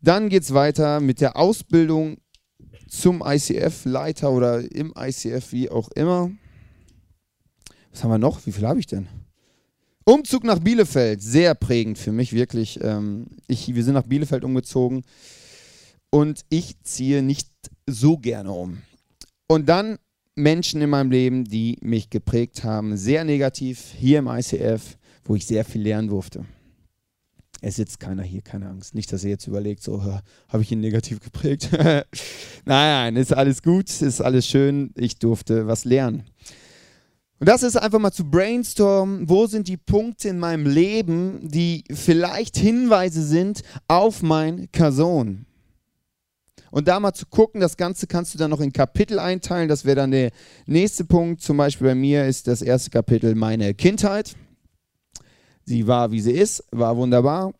Dann 0.00 0.28
geht 0.28 0.42
es 0.42 0.54
weiter 0.54 1.00
mit 1.00 1.20
der 1.20 1.36
Ausbildung 1.36 2.18
zum 2.88 3.22
ICF-Leiter 3.24 4.30
oder 4.30 4.60
im 4.72 4.92
ICF, 4.96 5.52
wie 5.52 5.70
auch 5.70 5.88
immer. 5.90 6.30
Was 7.90 8.02
haben 8.02 8.10
wir 8.10 8.18
noch? 8.18 8.44
Wie 8.46 8.52
viel 8.52 8.66
habe 8.66 8.80
ich 8.80 8.86
denn? 8.86 9.08
Umzug 10.04 10.44
nach 10.44 10.58
Bielefeld, 10.58 11.22
sehr 11.22 11.54
prägend 11.54 11.96
für 11.96 12.12
mich, 12.12 12.32
wirklich. 12.32 12.80
Ähm, 12.82 13.26
ich, 13.46 13.72
wir 13.74 13.84
sind 13.84 13.94
nach 13.94 14.02
Bielefeld 14.02 14.44
umgezogen 14.44 15.04
und 16.10 16.40
ich 16.48 16.82
ziehe 16.82 17.22
nicht 17.22 17.48
so 17.86 18.18
gerne 18.18 18.50
um. 18.50 18.82
Und 19.46 19.68
dann 19.68 19.98
Menschen 20.34 20.80
in 20.80 20.90
meinem 20.90 21.10
Leben, 21.10 21.44
die 21.44 21.78
mich 21.82 22.10
geprägt 22.10 22.64
haben, 22.64 22.96
sehr 22.96 23.24
negativ, 23.24 23.92
hier 23.96 24.18
im 24.18 24.26
ICF 24.26 24.96
wo 25.24 25.34
ich 25.34 25.46
sehr 25.46 25.64
viel 25.64 25.82
lernen 25.82 26.08
durfte. 26.08 26.44
Es 27.60 27.76
sitzt 27.76 28.00
keiner 28.00 28.24
hier, 28.24 28.42
keine 28.42 28.68
Angst. 28.68 28.94
Nicht, 28.94 29.12
dass 29.12 29.22
ihr 29.22 29.30
jetzt 29.30 29.46
überlegt, 29.46 29.84
so, 29.84 30.02
habe 30.48 30.62
ich 30.62 30.72
ihn 30.72 30.80
negativ 30.80 31.20
geprägt? 31.20 31.70
nein, 31.72 32.04
nein, 32.64 33.16
ist 33.16 33.32
alles 33.32 33.62
gut, 33.62 33.88
ist 34.02 34.20
alles 34.20 34.48
schön. 34.48 34.92
Ich 34.96 35.18
durfte 35.18 35.68
was 35.68 35.84
lernen. 35.84 36.24
Und 37.38 37.48
das 37.48 37.62
ist 37.62 37.76
einfach 37.76 38.00
mal 38.00 38.12
zu 38.12 38.28
brainstormen, 38.28 39.28
wo 39.28 39.46
sind 39.46 39.68
die 39.68 39.76
Punkte 39.76 40.28
in 40.28 40.38
meinem 40.38 40.66
Leben, 40.66 41.40
die 41.42 41.84
vielleicht 41.92 42.56
Hinweise 42.56 43.24
sind 43.24 43.62
auf 43.88 44.22
mein 44.22 44.70
Kason. 44.72 45.46
Und 46.72 46.88
da 46.88 46.98
mal 46.98 47.12
zu 47.12 47.26
gucken, 47.26 47.60
das 47.60 47.76
Ganze 47.76 48.06
kannst 48.06 48.32
du 48.32 48.38
dann 48.38 48.50
noch 48.50 48.60
in 48.60 48.72
Kapitel 48.72 49.18
einteilen. 49.18 49.68
Das 49.68 49.84
wäre 49.84 49.96
dann 49.96 50.10
der 50.10 50.30
nächste 50.66 51.04
Punkt. 51.04 51.42
Zum 51.42 51.56
Beispiel 51.56 51.88
bei 51.88 51.94
mir 51.94 52.26
ist 52.26 52.48
das 52.48 52.62
erste 52.62 52.90
Kapitel 52.90 53.34
meine 53.34 53.74
Kindheit. 53.74 54.36
Sie 55.64 55.86
war, 55.86 56.10
wie 56.10 56.20
sie 56.20 56.32
ist, 56.32 56.64
war 56.70 56.96
wunderbar, 56.96 57.52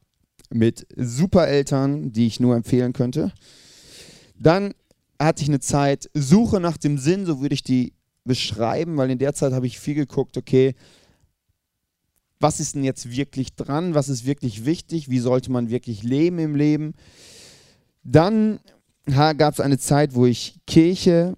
mit 0.50 0.86
super 0.96 1.48
Eltern, 1.48 2.12
die 2.12 2.26
ich 2.26 2.40
nur 2.40 2.56
empfehlen 2.56 2.92
könnte. 2.92 3.32
Dann 4.38 4.74
hatte 5.20 5.42
ich 5.42 5.48
eine 5.48 5.60
Zeit 5.60 6.10
Suche 6.14 6.60
nach 6.60 6.76
dem 6.76 6.98
Sinn, 6.98 7.26
so 7.26 7.40
würde 7.40 7.54
ich 7.54 7.62
die 7.62 7.94
beschreiben, 8.24 8.96
weil 8.96 9.10
in 9.10 9.18
der 9.18 9.34
Zeit 9.34 9.52
habe 9.52 9.66
ich 9.66 9.78
viel 9.78 9.94
geguckt, 9.94 10.36
okay, 10.36 10.74
was 12.40 12.58
ist 12.58 12.74
denn 12.74 12.82
jetzt 12.82 13.10
wirklich 13.10 13.54
dran, 13.54 13.94
was 13.94 14.08
ist 14.08 14.26
wirklich 14.26 14.64
wichtig, 14.64 15.08
wie 15.08 15.20
sollte 15.20 15.52
man 15.52 15.70
wirklich 15.70 16.02
leben 16.02 16.38
im 16.40 16.56
Leben. 16.56 16.94
Dann 18.02 18.58
gab 19.06 19.54
es 19.54 19.60
eine 19.60 19.78
Zeit, 19.78 20.14
wo 20.14 20.26
ich 20.26 20.58
Kirche 20.66 21.36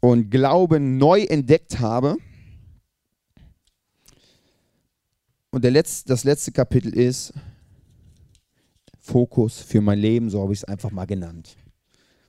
und 0.00 0.30
Glauben 0.30 0.98
neu 0.98 1.22
entdeckt 1.22 1.80
habe. 1.80 2.16
Und 5.54 5.62
der 5.62 5.70
letzte, 5.70 6.08
das 6.08 6.24
letzte 6.24 6.50
Kapitel 6.50 6.92
ist 6.92 7.32
Fokus 8.98 9.60
für 9.60 9.80
mein 9.80 10.00
Leben, 10.00 10.28
so 10.28 10.42
habe 10.42 10.52
ich 10.52 10.58
es 10.58 10.64
einfach 10.64 10.90
mal 10.90 11.04
genannt. 11.04 11.54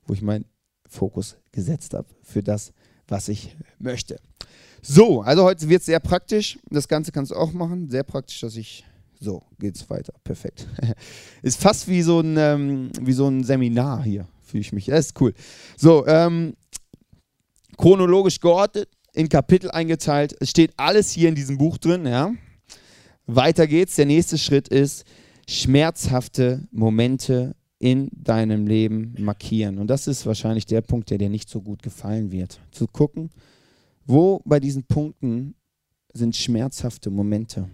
Wo 0.05 0.13
ich 0.13 0.21
meinen 0.21 0.45
Fokus 0.87 1.35
gesetzt 1.51 1.95
habe 1.95 2.07
für 2.21 2.43
das, 2.43 2.71
was 3.07 3.27
ich 3.27 3.57
möchte. 3.79 4.17
So, 4.83 5.23
also 5.23 5.43
heute 5.43 5.67
wird 5.67 5.79
es 5.79 5.87
sehr 5.87 5.99
praktisch. 5.99 6.59
Das 6.69 6.87
Ganze 6.87 7.11
kannst 7.11 7.31
du 7.31 7.35
auch 7.35 7.51
machen. 7.51 7.89
Sehr 7.89 8.03
praktisch, 8.03 8.41
dass 8.41 8.55
ich. 8.57 8.85
So, 9.19 9.41
geht's 9.57 9.89
weiter. 9.89 10.13
Perfekt. 10.23 10.67
ist 11.41 11.59
fast 11.59 11.87
wie 11.87 12.03
so 12.03 12.19
ein, 12.19 12.37
ähm, 12.37 12.91
wie 13.01 13.13
so 13.13 13.27
ein 13.27 13.43
Seminar 13.43 14.03
hier, 14.03 14.27
fühle 14.43 14.61
ich 14.61 14.71
mich. 14.71 14.85
Das 14.85 15.07
ist 15.07 15.19
cool. 15.19 15.33
So, 15.75 16.05
ähm, 16.05 16.55
chronologisch 17.75 18.39
geordnet, 18.39 18.87
in 19.13 19.29
Kapitel 19.29 19.71
eingeteilt. 19.71 20.35
Es 20.39 20.51
steht 20.51 20.73
alles 20.77 21.09
hier 21.09 21.29
in 21.29 21.33
diesem 21.33 21.57
Buch 21.57 21.79
drin, 21.79 22.05
ja. 22.05 22.31
Weiter 23.27 23.67
geht's. 23.67 23.95
Der 23.95 24.05
nächste 24.05 24.37
Schritt 24.37 24.67
ist, 24.67 25.05
schmerzhafte 25.47 26.67
Momente 26.71 27.55
in 27.79 28.09
deinem 28.13 28.67
Leben 28.67 29.15
markieren. 29.19 29.77
Und 29.77 29.87
das 29.87 30.07
ist 30.07 30.25
wahrscheinlich 30.25 30.65
der 30.65 30.81
Punkt, 30.81 31.09
der 31.09 31.17
dir 31.17 31.29
nicht 31.29 31.49
so 31.49 31.61
gut 31.61 31.83
gefallen 31.83 32.31
wird. 32.31 32.59
Zu 32.71 32.87
gucken, 32.87 33.29
wo 34.05 34.41
bei 34.45 34.59
diesen 34.59 34.83
Punkten 34.83 35.55
sind 36.13 36.35
schmerzhafte 36.35 37.09
Momente. 37.09 37.69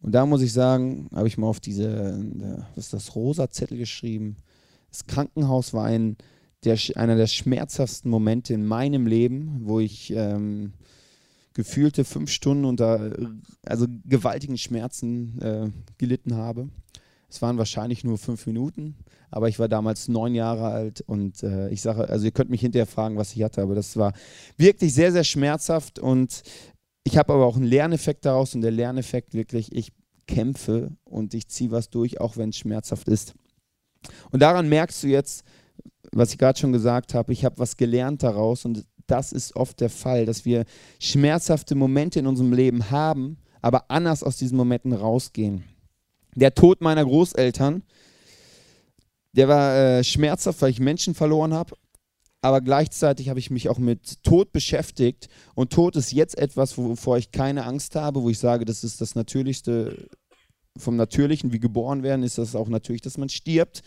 Und 0.00 0.12
da 0.12 0.26
muss 0.26 0.42
ich 0.42 0.52
sagen, 0.52 1.08
habe 1.14 1.28
ich 1.28 1.38
mal 1.38 1.46
auf 1.46 1.60
diese, 1.60 1.88
äh, 1.88 2.62
was 2.74 2.86
ist 2.86 2.92
das, 2.92 3.14
rosa 3.14 3.48
Zettel 3.50 3.78
geschrieben. 3.78 4.36
Das 4.90 5.06
Krankenhaus 5.06 5.72
war 5.72 5.86
ein, 5.86 6.16
der, 6.64 6.76
einer 6.96 7.16
der 7.16 7.28
schmerzhaftesten 7.28 8.10
Momente 8.10 8.52
in 8.52 8.66
meinem 8.66 9.06
Leben, 9.06 9.60
wo 9.62 9.80
ich 9.80 10.12
ähm, 10.14 10.72
gefühlte 11.54 12.04
fünf 12.04 12.30
Stunden 12.30 12.64
unter 12.64 13.12
also 13.64 13.86
gewaltigen 14.04 14.58
Schmerzen 14.58 15.40
äh, 15.40 15.70
gelitten 15.98 16.34
habe. 16.36 16.68
Es 17.28 17.40
waren 17.40 17.56
wahrscheinlich 17.56 18.04
nur 18.04 18.18
fünf 18.18 18.46
Minuten, 18.46 18.96
aber 19.30 19.48
ich 19.48 19.58
war 19.58 19.68
damals 19.68 20.08
neun 20.08 20.34
Jahre 20.34 20.66
alt 20.66 21.00
und 21.00 21.42
äh, 21.42 21.70
ich 21.70 21.80
sage, 21.80 22.08
also 22.08 22.26
ihr 22.26 22.30
könnt 22.30 22.50
mich 22.50 22.60
hinterher 22.60 22.86
fragen, 22.86 23.16
was 23.16 23.34
ich 23.34 23.42
hatte, 23.42 23.62
aber 23.62 23.74
das 23.74 23.96
war 23.96 24.12
wirklich 24.58 24.92
sehr, 24.92 25.12
sehr 25.12 25.24
schmerzhaft 25.24 25.98
und 25.98 26.42
ich 27.04 27.16
habe 27.16 27.32
aber 27.32 27.46
auch 27.46 27.56
einen 27.56 27.64
Lerneffekt 27.64 28.26
daraus 28.26 28.54
und 28.54 28.60
der 28.60 28.70
Lerneffekt 28.70 29.34
wirklich, 29.34 29.74
ich 29.74 29.92
kämpfe 30.26 30.92
und 31.04 31.34
ich 31.34 31.48
ziehe 31.48 31.70
was 31.70 31.90
durch, 31.90 32.20
auch 32.20 32.36
wenn 32.36 32.50
es 32.50 32.56
schmerzhaft 32.56 33.08
ist. 33.08 33.34
Und 34.30 34.40
daran 34.40 34.68
merkst 34.68 35.02
du 35.02 35.08
jetzt, 35.08 35.44
was 36.12 36.32
ich 36.32 36.38
gerade 36.38 36.58
schon 36.58 36.72
gesagt 36.72 37.14
habe, 37.14 37.32
ich 37.32 37.44
habe 37.44 37.58
was 37.58 37.76
gelernt 37.76 38.22
daraus 38.22 38.64
und 38.64 38.84
das 39.06 39.32
ist 39.32 39.56
oft 39.56 39.80
der 39.80 39.90
Fall, 39.90 40.26
dass 40.26 40.44
wir 40.44 40.64
schmerzhafte 41.00 41.74
Momente 41.74 42.18
in 42.18 42.26
unserem 42.26 42.52
Leben 42.52 42.90
haben, 42.90 43.38
aber 43.60 43.90
anders 43.90 44.22
aus 44.22 44.36
diesen 44.36 44.56
Momenten 44.56 44.92
rausgehen. 44.92 45.64
Der 46.34 46.54
Tod 46.54 46.80
meiner 46.80 47.04
Großeltern, 47.04 47.82
der 49.32 49.48
war 49.48 49.76
äh, 49.76 50.04
schmerzhaft, 50.04 50.60
weil 50.62 50.70
ich 50.70 50.80
Menschen 50.80 51.14
verloren 51.14 51.54
habe, 51.54 51.76
aber 52.42 52.60
gleichzeitig 52.60 53.28
habe 53.28 53.38
ich 53.38 53.50
mich 53.50 53.68
auch 53.68 53.78
mit 53.78 54.24
Tod 54.24 54.52
beschäftigt. 54.52 55.28
Und 55.54 55.72
Tod 55.72 55.94
ist 55.94 56.12
jetzt 56.12 56.36
etwas, 56.36 56.76
wovor 56.76 57.16
ich 57.16 57.30
keine 57.30 57.64
Angst 57.64 57.94
habe, 57.94 58.22
wo 58.22 58.30
ich 58.30 58.38
sage, 58.38 58.64
das 58.64 58.82
ist 58.82 59.00
das 59.00 59.14
Natürlichste 59.14 60.08
vom 60.76 60.96
Natürlichen, 60.96 61.52
wie 61.52 61.60
geboren 61.60 62.02
werden, 62.02 62.24
ist 62.24 62.38
das 62.38 62.56
auch 62.56 62.68
natürlich, 62.68 63.02
dass 63.02 63.18
man 63.18 63.28
stirbt. 63.28 63.82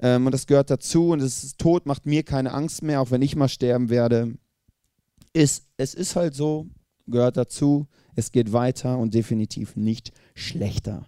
Ähm, 0.00 0.26
und 0.26 0.32
das 0.32 0.46
gehört 0.46 0.70
dazu. 0.70 1.10
Und 1.10 1.20
das 1.20 1.44
ist, 1.44 1.58
Tod 1.58 1.86
macht 1.86 2.04
mir 2.04 2.24
keine 2.24 2.52
Angst 2.52 2.82
mehr, 2.82 3.00
auch 3.00 3.10
wenn 3.12 3.22
ich 3.22 3.36
mal 3.36 3.48
sterben 3.48 3.90
werde 3.90 4.34
ist, 5.34 5.66
es 5.76 5.92
ist 5.92 6.16
halt 6.16 6.34
so, 6.34 6.66
gehört 7.06 7.36
dazu, 7.36 7.86
es 8.14 8.32
geht 8.32 8.52
weiter 8.52 8.96
und 8.96 9.12
definitiv 9.12 9.76
nicht 9.76 10.12
schlechter. 10.34 11.06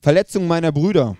Verletzung 0.00 0.46
meiner 0.46 0.72
Brüder. 0.72 1.16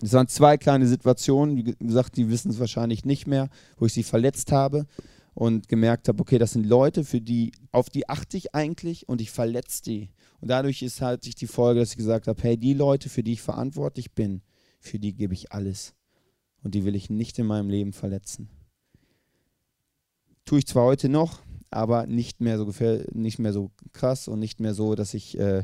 Es 0.00 0.12
waren 0.12 0.28
zwei 0.28 0.56
kleine 0.56 0.86
Situationen, 0.86 1.56
wie 1.56 1.74
gesagt, 1.78 2.16
die 2.16 2.28
wissen 2.30 2.50
es 2.50 2.60
wahrscheinlich 2.60 3.04
nicht 3.04 3.26
mehr, 3.26 3.48
wo 3.76 3.86
ich 3.86 3.92
sie 3.92 4.02
verletzt 4.02 4.52
habe 4.52 4.86
und 5.34 5.68
gemerkt 5.68 6.08
habe, 6.08 6.20
okay, 6.20 6.38
das 6.38 6.52
sind 6.52 6.66
Leute, 6.66 7.04
für 7.04 7.20
die, 7.20 7.52
auf 7.72 7.90
die 7.90 8.08
achte 8.08 8.36
ich 8.36 8.54
eigentlich 8.54 9.08
und 9.08 9.20
ich 9.20 9.30
verletze 9.30 9.82
die. 9.82 10.10
Und 10.40 10.48
dadurch 10.48 10.82
ist 10.82 11.00
halt 11.00 11.24
sich 11.24 11.34
die 11.34 11.46
Folge, 11.46 11.80
dass 11.80 11.90
ich 11.90 11.96
gesagt 11.96 12.28
habe, 12.28 12.42
hey, 12.42 12.56
die 12.56 12.74
Leute, 12.74 13.08
für 13.08 13.22
die 13.22 13.32
ich 13.32 13.42
verantwortlich 13.42 14.12
bin, 14.12 14.42
für 14.80 14.98
die 14.98 15.14
gebe 15.14 15.34
ich 15.34 15.52
alles. 15.52 15.94
Und 16.62 16.74
die 16.74 16.84
will 16.84 16.94
ich 16.94 17.10
nicht 17.10 17.38
in 17.38 17.46
meinem 17.46 17.70
Leben 17.70 17.92
verletzen. 17.92 18.50
Tue 20.44 20.58
ich 20.58 20.66
zwar 20.66 20.84
heute 20.84 21.08
noch, 21.08 21.40
aber 21.70 22.06
nicht 22.06 22.40
mehr 22.40 22.58
so, 22.58 22.70
nicht 23.12 23.38
mehr 23.38 23.52
so 23.52 23.70
krass 23.92 24.28
und 24.28 24.38
nicht 24.38 24.60
mehr 24.60 24.74
so, 24.74 24.94
dass 24.94 25.14
ich 25.14 25.38
äh, 25.38 25.62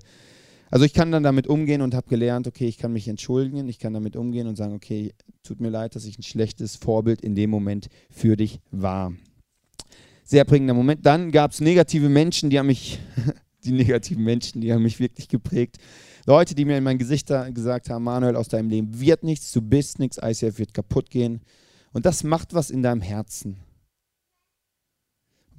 also 0.73 0.87
ich 0.87 0.95
kann 0.95 1.13
dann 1.13 1.23
damit 1.23 1.49
umgehen 1.49 1.83
und 1.83 1.95
habe 1.95 2.09
gelernt, 2.09 2.47
okay, 2.47 2.67
ich 2.67 2.79
kann 2.79 2.95
mich 2.95 3.07
entschuldigen, 3.07 3.69
ich 3.69 3.79
kann 3.79 3.93
damit 3.93 4.17
umgehen 4.17 4.47
und 4.47 4.57
sagen, 4.57 4.73
okay, 4.73 5.13
tut 5.43 5.61
mir 5.61 5.69
leid, 5.69 5.95
dass 5.95 6.07
ich 6.07 6.19
ein 6.19 6.23
schlechtes 6.23 6.77
Vorbild 6.77 7.21
in 7.21 7.35
dem 7.35 7.51
Moment 7.51 7.89
für 8.09 8.39
dich 8.39 8.59
war. 8.71 9.13
Sehr 10.25 10.47
prägender 10.47 10.73
Moment. 10.73 11.05
Dann 11.05 11.31
gab 11.31 11.51
es 11.51 11.61
negative 11.61 12.09
Menschen, 12.09 12.49
die 12.49 12.59
haben 12.59 12.69
mich, 12.69 12.99
die 13.65 13.73
negativen 13.73 14.25
Menschen, 14.25 14.63
die 14.63 14.73
haben 14.73 14.83
mich 14.83 14.99
wirklich 14.99 15.29
geprägt. 15.29 15.77
Leute, 16.25 16.55
die 16.55 16.65
mir 16.65 16.79
in 16.79 16.85
mein 16.85 16.97
Gesicht 16.97 17.31
gesagt 17.53 17.91
haben, 17.91 18.05
Manuel, 18.05 18.37
aus 18.37 18.49
deinem 18.49 18.71
Leben 18.71 18.99
wird 18.99 19.25
nichts, 19.25 19.53
du 19.53 19.61
bist 19.61 19.99
nichts, 19.99 20.17
ICF 20.23 20.59
wird 20.59 20.73
kaputt 20.73 21.11
gehen. 21.11 21.43
Und 21.93 22.07
das 22.07 22.25
macht 22.25 22.55
was 22.55 22.71
in 22.71 22.83
deinem 22.83 23.03
Herzen. 23.03 23.59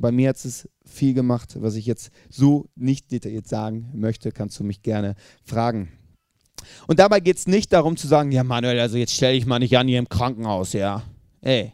Bei 0.03 0.11
mir 0.11 0.27
hat 0.27 0.43
es 0.43 0.67
viel 0.85 1.13
gemacht, 1.13 1.55
was 1.61 1.75
ich 1.75 1.85
jetzt 1.85 2.11
so 2.29 2.67
nicht 2.75 3.09
detailliert 3.09 3.47
sagen 3.47 3.89
möchte, 3.93 4.33
kannst 4.33 4.59
du 4.59 4.65
mich 4.65 4.81
gerne 4.81 5.15
fragen. 5.45 5.93
Und 6.87 6.99
dabei 6.99 7.21
geht 7.21 7.37
es 7.37 7.47
nicht 7.47 7.71
darum 7.71 7.95
zu 7.95 8.07
sagen, 8.07 8.33
ja 8.33 8.43
Manuel, 8.43 8.81
also 8.81 8.97
jetzt 8.97 9.13
stell 9.13 9.33
dich 9.33 9.45
mal 9.45 9.59
nicht 9.59 9.77
an 9.77 9.87
hier 9.87 9.99
im 9.99 10.09
Krankenhaus, 10.09 10.73
ja. 10.73 11.03
Ey, 11.39 11.71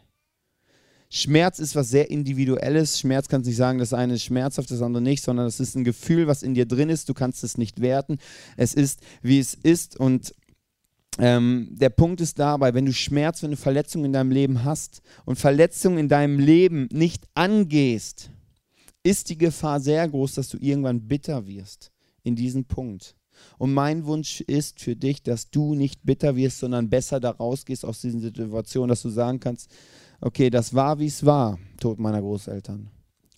Schmerz 1.12 1.58
ist 1.58 1.74
was 1.74 1.88
sehr 1.88 2.08
Individuelles. 2.08 3.00
Schmerz 3.00 3.26
kannst 3.26 3.48
nicht 3.48 3.56
sagen, 3.56 3.80
das 3.80 3.92
eine 3.92 4.14
ist 4.14 4.22
schmerzhaft, 4.22 4.70
das 4.70 4.80
andere 4.80 5.02
nicht, 5.02 5.24
sondern 5.24 5.48
es 5.48 5.58
ist 5.58 5.74
ein 5.74 5.82
Gefühl, 5.82 6.28
was 6.28 6.44
in 6.44 6.54
dir 6.54 6.66
drin 6.66 6.88
ist. 6.88 7.08
Du 7.08 7.14
kannst 7.14 7.42
es 7.42 7.58
nicht 7.58 7.80
werten. 7.80 8.18
Es 8.56 8.74
ist, 8.74 9.00
wie 9.22 9.40
es 9.40 9.54
ist. 9.54 9.98
Und 9.98 10.32
ähm, 11.18 11.68
der 11.72 11.90
Punkt 11.90 12.20
ist 12.20 12.38
dabei, 12.38 12.72
wenn 12.72 12.86
du 12.86 12.92
Schmerz, 12.92 13.42
wenn 13.42 13.50
du 13.50 13.56
Verletzungen 13.56 14.06
in 14.06 14.12
deinem 14.12 14.30
Leben 14.30 14.64
hast 14.64 15.02
und 15.24 15.36
Verletzungen 15.36 15.98
in 15.98 16.08
deinem 16.08 16.38
Leben 16.38 16.88
nicht 16.92 17.26
angehst, 17.34 18.30
ist 19.02 19.28
die 19.30 19.38
Gefahr 19.38 19.80
sehr 19.80 20.08
groß, 20.08 20.34
dass 20.34 20.48
du 20.48 20.58
irgendwann 20.58 21.08
bitter 21.08 21.46
wirst 21.46 21.90
in 22.22 22.36
diesem 22.36 22.64
Punkt. 22.64 23.16
Und 23.58 23.72
mein 23.72 24.04
Wunsch 24.04 24.42
ist 24.42 24.80
für 24.80 24.94
dich, 24.96 25.22
dass 25.22 25.50
du 25.50 25.74
nicht 25.74 26.04
bitter 26.04 26.36
wirst, 26.36 26.58
sondern 26.58 26.90
besser 26.90 27.20
da 27.20 27.30
rausgehst 27.30 27.84
aus 27.84 28.00
diesen 28.00 28.20
Situationen, 28.20 28.90
dass 28.90 29.02
du 29.02 29.08
sagen 29.08 29.40
kannst, 29.40 29.70
okay, 30.20 30.50
das 30.50 30.74
war, 30.74 30.98
wie 30.98 31.06
es 31.06 31.24
war, 31.24 31.58
Tod 31.80 31.98
meiner 31.98 32.20
Großeltern. 32.20 32.90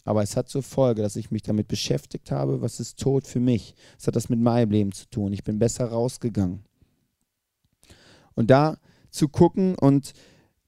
Aber 0.04 0.22
es 0.22 0.36
hat 0.36 0.48
zur 0.48 0.64
Folge, 0.64 1.02
dass 1.02 1.14
ich 1.14 1.30
mich 1.30 1.42
damit 1.42 1.68
beschäftigt 1.68 2.32
habe, 2.32 2.60
was 2.60 2.80
ist 2.80 2.98
Tod 2.98 3.26
für 3.26 3.38
mich. 3.38 3.74
Es 3.98 4.08
hat 4.08 4.16
das 4.16 4.28
mit 4.28 4.40
meinem 4.40 4.70
Leben 4.72 4.90
zu 4.90 5.08
tun. 5.08 5.32
Ich 5.32 5.44
bin 5.44 5.60
besser 5.60 5.86
rausgegangen. 5.86 6.64
Und 8.34 8.50
da 8.50 8.78
zu 9.10 9.28
gucken 9.28 9.74
und 9.76 10.12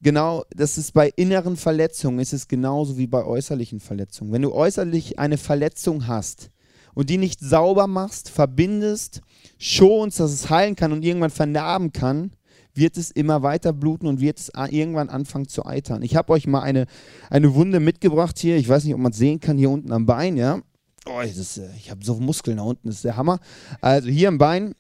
genau, 0.01 0.45
das 0.55 0.79
ist 0.79 0.93
bei 0.93 1.11
inneren 1.17 1.57
Verletzungen, 1.57 2.19
ist 2.19 2.33
es 2.33 2.47
genauso 2.47 2.99
wie 2.99 3.07
bei 3.07 3.25
äußerlichen 3.25 3.81
Verletzungen. 3.81 4.33
Wenn 4.33 4.43
du 4.43 4.53
äußerlich 4.53 5.19
eine 5.19 5.39
Verletzung 5.39 6.07
hast 6.07 6.51
und 6.95 7.11
die 7.11 7.19
nicht 7.19 7.41
sauber 7.41 7.87
machst, 7.87 8.29
verbindest, 8.29 9.23
schonst, 9.59 10.21
dass 10.21 10.31
es 10.31 10.51
heilen 10.51 10.77
kann 10.77 10.93
und 10.93 11.05
irgendwann 11.05 11.31
vernarben 11.31 11.93
kann, 11.93 12.33
wird 12.75 12.97
es 12.97 13.11
immer 13.11 13.43
weiter 13.43 13.73
bluten 13.73 14.07
und 14.07 14.21
wird 14.21 14.39
es 14.39 14.51
irgendwann 14.71 15.09
anfangen 15.09 15.49
zu 15.49 15.65
eitern. 15.65 16.03
Ich 16.03 16.17
habe 16.17 16.33
euch 16.33 16.47
mal 16.47 16.61
eine, 16.61 16.87
eine 17.31 17.55
Wunde 17.55 17.81
mitgebracht 17.81 18.39
hier. 18.39 18.57
Ich 18.57 18.69
weiß 18.69 18.85
nicht, 18.85 18.95
ob 18.95 19.01
man 19.01 19.13
es 19.13 19.19
sehen 19.19 19.41
kann, 19.41 19.59
hier 19.59 19.71
unten 19.71 19.93
am 19.93 20.07
Bein, 20.07 20.37
ja. 20.37 20.61
Oh, 21.07 21.21
ist, 21.21 21.59
äh, 21.59 21.69
ich 21.77 21.91
habe 21.91 22.05
so 22.05 22.15
Muskeln 22.15 22.57
da 22.57 22.63
unten, 22.63 22.89
das 22.89 22.97
ist 22.97 23.05
der 23.05 23.17
Hammer. 23.17 23.39
Also 23.81 24.09
hier 24.09 24.29
am 24.29 24.39
Bein 24.39 24.75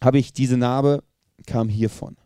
habe 0.00 0.18
ich 0.18 0.32
diese 0.32 0.56
Narbe 0.56 1.02
kam 1.48 1.68
hiervon. 1.68 2.16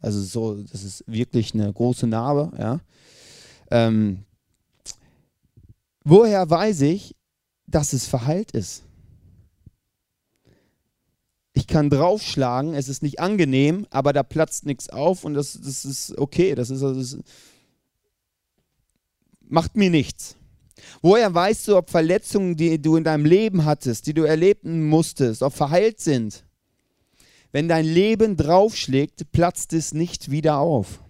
Also 0.00 0.20
so, 0.20 0.62
das 0.70 0.84
ist 0.84 1.02
wirklich 1.06 1.54
eine 1.54 1.72
große 1.72 2.06
Narbe. 2.06 2.52
Ja. 2.58 2.80
Ähm, 3.70 4.24
woher 6.04 6.48
weiß 6.48 6.82
ich, 6.82 7.16
dass 7.66 7.94
es 7.94 8.06
verheilt 8.06 8.50
ist? 8.50 8.82
Ich 11.54 11.66
kann 11.66 11.88
draufschlagen, 11.88 12.74
es 12.74 12.88
ist 12.88 13.02
nicht 13.02 13.20
angenehm, 13.20 13.86
aber 13.90 14.12
da 14.12 14.22
platzt 14.22 14.66
nichts 14.66 14.90
auf 14.90 15.24
und 15.24 15.34
das, 15.34 15.58
das 15.58 15.84
ist 15.84 16.18
okay. 16.18 16.54
Das 16.54 16.68
ist, 16.68 16.82
das 16.82 17.16
macht 19.40 19.76
mir 19.76 19.88
nichts. 19.88 20.36
Woher 21.00 21.32
weißt 21.32 21.68
du, 21.68 21.76
ob 21.78 21.88
Verletzungen, 21.88 22.56
die 22.56 22.82
du 22.82 22.96
in 22.96 23.04
deinem 23.04 23.24
Leben 23.24 23.64
hattest, 23.64 24.06
die 24.06 24.12
du 24.12 24.24
erleben 24.24 24.86
musstest, 24.88 25.42
ob 25.42 25.54
verheilt 25.54 26.00
sind? 26.00 26.44
Wenn 27.54 27.68
dein 27.68 27.84
Leben 27.84 28.36
draufschlägt, 28.36 29.30
platzt 29.30 29.74
es 29.74 29.94
nicht 29.94 30.28
wieder 30.28 30.58
auf. 30.58 31.00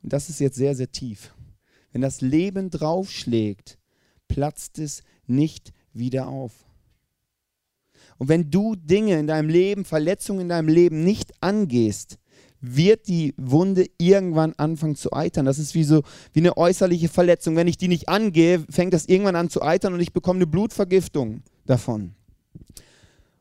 Und 0.00 0.12
das 0.12 0.28
ist 0.28 0.38
jetzt 0.38 0.54
sehr, 0.54 0.76
sehr 0.76 0.92
tief. 0.92 1.34
Wenn 1.90 2.02
das 2.02 2.20
Leben 2.20 2.70
draufschlägt, 2.70 3.78
platzt 4.28 4.78
es 4.78 5.02
nicht 5.26 5.72
wieder 5.92 6.28
auf. 6.28 6.52
Und 8.16 8.28
wenn 8.28 8.48
du 8.48 8.76
Dinge 8.76 9.18
in 9.18 9.26
deinem 9.26 9.48
Leben, 9.48 9.84
Verletzungen 9.84 10.42
in 10.42 10.50
deinem 10.50 10.68
Leben 10.68 11.02
nicht 11.02 11.32
angehst, 11.42 12.18
wird 12.60 13.08
die 13.08 13.34
Wunde 13.36 13.86
irgendwann 13.98 14.52
anfangen 14.56 14.94
zu 14.94 15.12
eitern. 15.12 15.46
Das 15.46 15.58
ist 15.58 15.74
wie 15.74 15.82
so 15.82 16.04
wie 16.32 16.40
eine 16.40 16.56
äußerliche 16.56 17.08
Verletzung. 17.08 17.56
Wenn 17.56 17.66
ich 17.66 17.76
die 17.76 17.88
nicht 17.88 18.08
angehe, 18.08 18.64
fängt 18.70 18.94
das 18.94 19.06
irgendwann 19.06 19.34
an 19.34 19.50
zu 19.50 19.62
eitern 19.62 19.94
und 19.94 20.00
ich 20.00 20.12
bekomme 20.12 20.38
eine 20.38 20.46
Blutvergiftung 20.46 21.42
davon. 21.64 22.15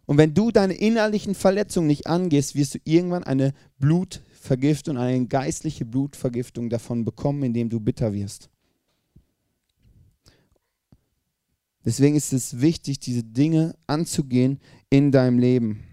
Und 0.06 0.18
wenn 0.18 0.34
du 0.34 0.52
deine 0.52 0.74
innerlichen 0.74 1.34
Verletzungen 1.34 1.88
nicht 1.88 2.08
angehst, 2.08 2.56
wirst 2.56 2.76
du 2.76 2.80
irgendwann 2.84 3.24
eine 3.24 3.54
Blutvergiftung, 3.80 4.98
eine 4.98 5.26
geistliche 5.26 5.86
Blutvergiftung 5.86 6.70
davon 6.70 7.06
bekommen, 7.06 7.44
indem 7.44 7.70
du 7.70 7.80
bitter 7.80 8.14
wirst. 8.14 8.50
Deswegen 11.84 12.16
ist 12.16 12.34
es 12.34 12.62
wichtig, 12.62 13.00
diese 13.00 13.24
Dinge 13.24 13.76
anzugehen 13.86 14.60
in 14.90 15.12
deinem 15.12 15.38
Leben. 15.38 15.84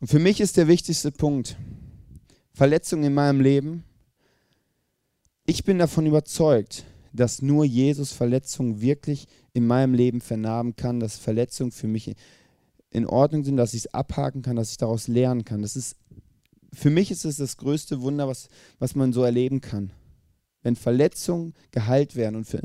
Und 0.00 0.08
für 0.08 0.18
mich 0.18 0.40
ist 0.40 0.56
der 0.56 0.68
wichtigste 0.68 1.10
Punkt, 1.10 1.56
Verletzungen 2.52 3.04
in 3.04 3.14
meinem 3.14 3.40
Leben. 3.40 3.84
Ich 5.44 5.64
bin 5.64 5.78
davon 5.78 6.06
überzeugt, 6.06 6.84
dass 7.12 7.42
nur 7.42 7.64
Jesus 7.64 8.12
Verletzungen 8.12 8.80
wirklich 8.80 9.26
in 9.58 9.66
meinem 9.66 9.94
Leben 9.94 10.20
vernarben 10.20 10.76
kann, 10.76 11.00
dass 11.00 11.18
Verletzungen 11.18 11.72
für 11.72 11.88
mich 11.88 12.14
in 12.90 13.06
Ordnung 13.06 13.44
sind, 13.44 13.56
dass 13.56 13.74
ich 13.74 13.84
es 13.84 13.94
abhaken 13.94 14.42
kann, 14.42 14.56
dass 14.56 14.70
ich 14.70 14.78
daraus 14.78 15.08
lernen 15.08 15.44
kann. 15.44 15.62
Das 15.62 15.76
ist, 15.76 15.96
für 16.72 16.90
mich 16.90 17.10
ist 17.10 17.24
es 17.24 17.36
das 17.36 17.56
größte 17.56 18.00
Wunder, 18.00 18.26
was, 18.28 18.48
was 18.78 18.94
man 18.94 19.12
so 19.12 19.22
erleben 19.22 19.60
kann. 19.60 19.92
Wenn 20.62 20.76
Verletzungen 20.76 21.54
geheilt 21.70 22.16
werden. 22.16 22.36
Und 22.36 22.44
für, 22.46 22.62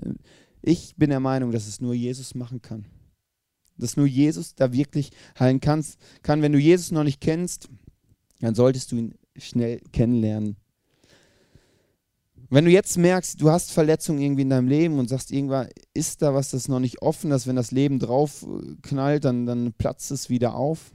ich 0.61 0.95
bin 0.95 1.09
der 1.09 1.19
Meinung, 1.19 1.51
dass 1.51 1.67
es 1.67 1.81
nur 1.81 1.93
Jesus 1.93 2.35
machen 2.35 2.61
kann. 2.61 2.85
Dass 3.77 3.97
nur 3.97 4.07
Jesus 4.07 4.55
da 4.55 4.71
wirklich 4.71 5.11
heilen 5.37 5.59
kann. 5.59 5.83
kann. 6.21 6.41
Wenn 6.41 6.53
du 6.53 6.59
Jesus 6.59 6.91
noch 6.91 7.03
nicht 7.03 7.21
kennst, 7.21 7.69
dann 8.39 8.55
solltest 8.55 8.91
du 8.91 8.97
ihn 8.97 9.15
schnell 9.37 9.81
kennenlernen. 9.91 10.55
Wenn 12.53 12.65
du 12.65 12.71
jetzt 12.71 12.99
merkst, 12.99 13.41
du 13.41 13.49
hast 13.49 13.71
Verletzungen 13.71 14.21
irgendwie 14.21 14.43
in 14.43 14.51
deinem 14.51 14.67
Leben 14.67 14.99
und 14.99 15.09
sagst, 15.09 15.31
irgendwann 15.31 15.69
ist 15.95 16.21
da 16.21 16.35
was, 16.35 16.51
das 16.51 16.67
noch 16.67 16.79
nicht 16.79 17.01
offen 17.01 17.31
ist, 17.31 17.47
wenn 17.47 17.55
das 17.55 17.71
Leben 17.71 17.97
drauf 17.97 18.43
äh, 18.43 18.75
knallt, 18.83 19.25
dann, 19.25 19.47
dann 19.47 19.73
platzt 19.73 20.11
es 20.11 20.29
wieder 20.29 20.53
auf. 20.53 20.91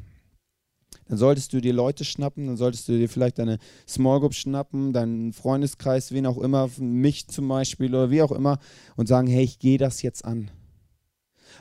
Dann 1.08 1.18
solltest 1.18 1.52
du 1.52 1.60
dir 1.60 1.72
Leute 1.72 2.04
schnappen, 2.04 2.46
dann 2.46 2.56
solltest 2.56 2.86
du 2.86 2.96
dir 2.96 3.08
vielleicht 3.08 3.40
deine 3.40 3.58
Small 3.88 4.20
Group 4.20 4.34
schnappen, 4.34 4.92
deinen 4.92 5.32
Freundeskreis, 5.32 6.12
wen 6.12 6.26
auch 6.26 6.38
immer, 6.38 6.70
mich 6.78 7.26
zum 7.26 7.48
Beispiel 7.48 7.92
oder 7.92 8.12
wie 8.12 8.22
auch 8.22 8.30
immer, 8.30 8.60
und 8.94 9.08
sagen, 9.08 9.26
hey, 9.26 9.42
ich 9.42 9.58
gehe 9.58 9.78
das 9.78 10.00
jetzt 10.02 10.24
an. 10.24 10.52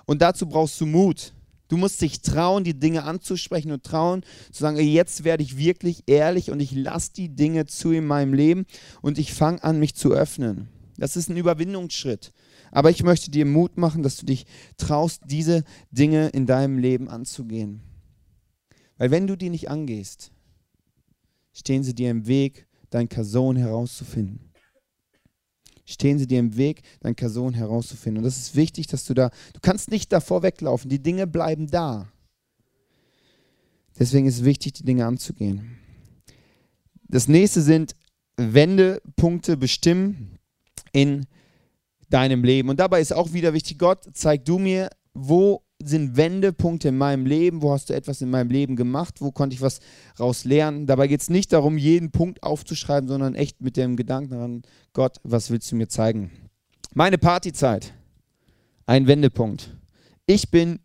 Und 0.06 0.22
dazu 0.22 0.48
brauchst 0.48 0.80
du 0.80 0.86
Mut. 0.86 1.34
Du 1.68 1.78
musst 1.78 2.02
dich 2.02 2.22
trauen, 2.22 2.64
die 2.64 2.80
Dinge 2.80 3.04
anzusprechen 3.04 3.72
und 3.72 3.84
trauen, 3.84 4.24
zu 4.52 4.62
sagen, 4.62 4.78
jetzt 4.78 5.24
werde 5.24 5.44
ich 5.44 5.58
wirklich 5.58 6.04
ehrlich 6.08 6.52
und 6.52 6.60
ich 6.60 6.72
lasse 6.72 7.12
die 7.14 7.30
Dinge 7.30 7.66
zu 7.66 7.92
in 7.92 8.06
meinem 8.06 8.34
Leben 8.34 8.66
und 9.02 9.18
ich 9.18 9.34
fange 9.34 9.64
an, 9.64 9.80
mich 9.80 9.96
zu 9.96 10.14
öffnen. 10.14 10.70
Das 10.98 11.16
ist 11.16 11.30
ein 11.30 11.38
Überwindungsschritt. 11.38 12.32
Aber 12.72 12.90
ich 12.90 13.04
möchte 13.04 13.32
dir 13.32 13.46
Mut 13.46 13.78
machen, 13.78 14.04
dass 14.04 14.18
du 14.18 14.26
dich 14.26 14.46
traust, 14.78 15.22
diese 15.26 15.64
Dinge 15.92 16.30
in 16.30 16.46
deinem 16.46 16.78
Leben 16.78 17.10
anzugehen. 17.10 17.82
Weil 18.98 19.12
wenn 19.12 19.28
du 19.28 19.38
die 19.38 19.50
nicht 19.50 19.70
angehst, 19.70 20.32
stehen 21.54 21.84
sie 21.84 21.96
dir 21.96 22.12
im 22.12 22.28
Weg, 22.28 22.68
dein 22.90 23.10
Kason 23.10 23.56
herauszufinden. 23.56 24.47
Stehen 25.90 26.20
sie 26.20 26.28
dir 26.28 26.40
im 26.40 26.58
Weg, 26.58 26.82
dein 27.00 27.16
Person 27.16 27.54
herauszufinden. 27.54 28.20
Und 28.20 28.26
das 28.26 28.38
ist 28.38 28.56
wichtig, 28.58 28.88
dass 28.88 29.06
du 29.06 29.14
da, 29.14 29.30
du 29.54 29.62
kannst 29.62 29.90
nicht 29.90 30.12
davor 30.12 30.44
weglaufen. 30.44 30.90
Die 30.90 31.02
Dinge 31.02 31.26
bleiben 31.28 31.68
da. 31.68 32.12
Deswegen 33.98 34.28
ist 34.28 34.40
es 34.40 34.44
wichtig, 34.44 34.74
die 34.74 34.84
Dinge 34.84 35.06
anzugehen. 35.06 35.78
Das 37.08 37.30
nächste 37.30 37.62
sind 37.62 37.96
Wendepunkte 38.36 39.56
bestimmen 39.56 40.38
in 40.92 41.26
deinem 42.10 42.44
Leben. 42.44 42.68
Und 42.68 42.82
dabei 42.82 43.00
ist 43.00 43.14
auch 43.14 43.32
wieder 43.32 43.54
wichtig, 43.54 43.80
Gott, 43.80 44.10
zeig 44.14 44.44
du 44.44 44.60
mir, 44.60 44.90
wo 45.14 45.64
sind 45.82 46.18
Wendepunkte 46.18 46.90
in 46.90 46.98
meinem 46.98 47.26
Leben, 47.26 47.62
wo 47.62 47.72
hast 47.72 47.90
du 47.90 47.94
etwas 47.94 48.22
in 48.22 48.30
meinem 48.30 48.50
Leben 48.50 48.76
gemacht, 48.76 49.22
wo 49.22 49.32
konnte 49.32 49.56
ich 49.56 49.62
was 49.62 49.80
raus 50.20 50.44
lernen. 50.44 50.88
Dabei 50.88 51.08
geht 51.08 51.22
es 51.22 51.30
nicht 51.30 51.54
darum, 51.54 51.78
jeden 51.78 52.12
Punkt 52.12 52.42
aufzuschreiben, 52.44 53.08
sondern 53.08 53.36
echt 53.36 53.62
mit 53.62 53.78
dem 53.78 53.96
Gedanken 53.96 54.32
daran, 54.32 54.62
Gott, 54.94 55.18
was 55.24 55.52
willst 55.52 55.72
du 55.72 55.76
mir 55.76 55.88
zeigen? 55.88 56.32
Meine 56.94 57.18
Partyzeit, 57.18 57.94
ein 58.88 59.06
Wendepunkt. 59.06 59.76
Ich 60.26 60.50
bin 60.50 60.80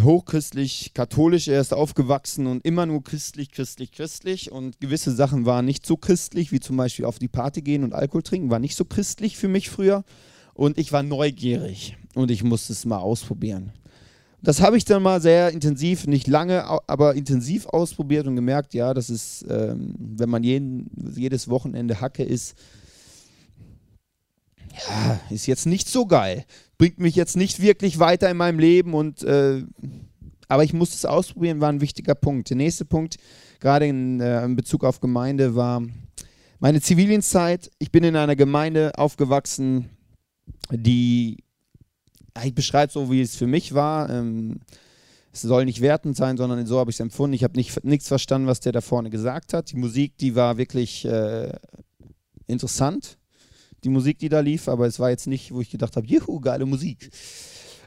hochchristlich, 0.00 0.92
katholisch 0.94 1.48
erst 1.48 1.74
aufgewachsen 1.74 2.46
und 2.46 2.64
immer 2.64 2.86
nur 2.86 3.02
christlich, 3.02 3.50
christlich, 3.50 3.92
christlich. 3.92 4.50
Und 4.52 4.80
gewisse 4.80 5.12
Sachen 5.12 5.44
waren 5.44 5.64
nicht 5.64 5.86
so 5.86 5.96
christlich, 5.96 6.52
wie 6.52 6.60
zum 6.60 6.76
Beispiel 6.76 7.04
auf 7.04 7.18
die 7.18 7.28
Party 7.28 7.62
gehen 7.62 7.84
und 7.84 7.94
Alkohol 7.94 8.22
trinken, 8.22 8.50
war 8.50 8.58
nicht 8.58 8.76
so 8.76 8.84
christlich 8.84 9.36
für 9.36 9.48
mich 9.48 9.70
früher. 9.70 10.04
Und 10.54 10.78
ich 10.78 10.92
war 10.92 11.02
neugierig 11.02 11.96
und 12.14 12.30
ich 12.30 12.44
musste 12.44 12.72
es 12.72 12.84
mal 12.84 12.98
ausprobieren. 12.98 13.72
Das 14.42 14.60
habe 14.60 14.76
ich 14.76 14.84
dann 14.84 15.02
mal 15.02 15.20
sehr 15.20 15.52
intensiv, 15.52 16.06
nicht 16.06 16.26
lange, 16.26 16.64
aber 16.88 17.14
intensiv 17.14 17.66
ausprobiert 17.66 18.26
und 18.26 18.34
gemerkt, 18.34 18.74
ja, 18.74 18.92
das 18.92 19.08
ist, 19.08 19.46
ähm, 19.48 19.94
wenn 19.96 20.28
man 20.28 20.42
jeden, 20.42 20.90
jedes 21.16 21.48
Wochenende 21.48 22.00
Hacke 22.00 22.24
ist, 22.24 22.56
ja, 24.72 25.20
ist 25.30 25.46
jetzt 25.46 25.66
nicht 25.66 25.88
so 25.88 26.06
geil. 26.06 26.44
Bringt 26.76 26.98
mich 26.98 27.14
jetzt 27.14 27.36
nicht 27.36 27.60
wirklich 27.60 28.00
weiter 28.00 28.30
in 28.30 28.36
meinem 28.36 28.58
Leben 28.58 28.94
und 28.94 29.22
äh, 29.22 29.62
aber 30.48 30.64
ich 30.64 30.74
musste 30.74 30.96
es 30.96 31.04
ausprobieren, 31.06 31.60
war 31.60 31.70
ein 31.70 31.80
wichtiger 31.80 32.14
Punkt. 32.14 32.50
Der 32.50 32.58
nächste 32.58 32.84
Punkt, 32.84 33.16
gerade 33.60 33.86
in, 33.86 34.20
äh, 34.20 34.44
in 34.44 34.56
Bezug 34.56 34.84
auf 34.84 35.00
Gemeinde, 35.00 35.54
war 35.54 35.82
meine 36.58 36.80
Zivildienstzeit. 36.80 37.70
Ich 37.78 37.90
bin 37.90 38.04
in 38.04 38.16
einer 38.16 38.36
Gemeinde 38.36 38.92
aufgewachsen, 38.98 39.88
die 40.70 41.38
ich 42.44 42.54
beschreibe 42.54 42.92
so, 42.92 43.10
wie 43.10 43.20
es 43.20 43.36
für 43.36 43.46
mich 43.46 43.74
war. 43.74 44.08
Ähm, 44.10 44.60
es 45.32 45.42
soll 45.42 45.64
nicht 45.64 45.80
wertend 45.80 46.16
sein, 46.16 46.36
sondern 46.36 46.64
so 46.66 46.78
habe 46.78 46.90
ich 46.90 46.96
es 46.96 47.00
empfunden. 47.00 47.34
Ich 47.34 47.44
habe 47.44 47.56
nicht, 47.56 47.84
nichts 47.84 48.08
verstanden, 48.08 48.46
was 48.46 48.60
der 48.60 48.72
da 48.72 48.80
vorne 48.80 49.10
gesagt 49.10 49.54
hat. 49.54 49.70
Die 49.70 49.76
Musik, 49.76 50.16
die 50.18 50.34
war 50.34 50.58
wirklich 50.58 51.04
äh, 51.04 51.52
interessant, 52.46 53.18
die 53.84 53.88
Musik, 53.88 54.18
die 54.18 54.28
da 54.28 54.40
lief, 54.40 54.68
aber 54.68 54.86
es 54.86 55.00
war 55.00 55.10
jetzt 55.10 55.26
nicht, 55.26 55.52
wo 55.52 55.60
ich 55.60 55.70
gedacht 55.70 55.96
habe, 55.96 56.06
juhu, 56.06 56.38
geile 56.40 56.66
Musik. 56.66 57.10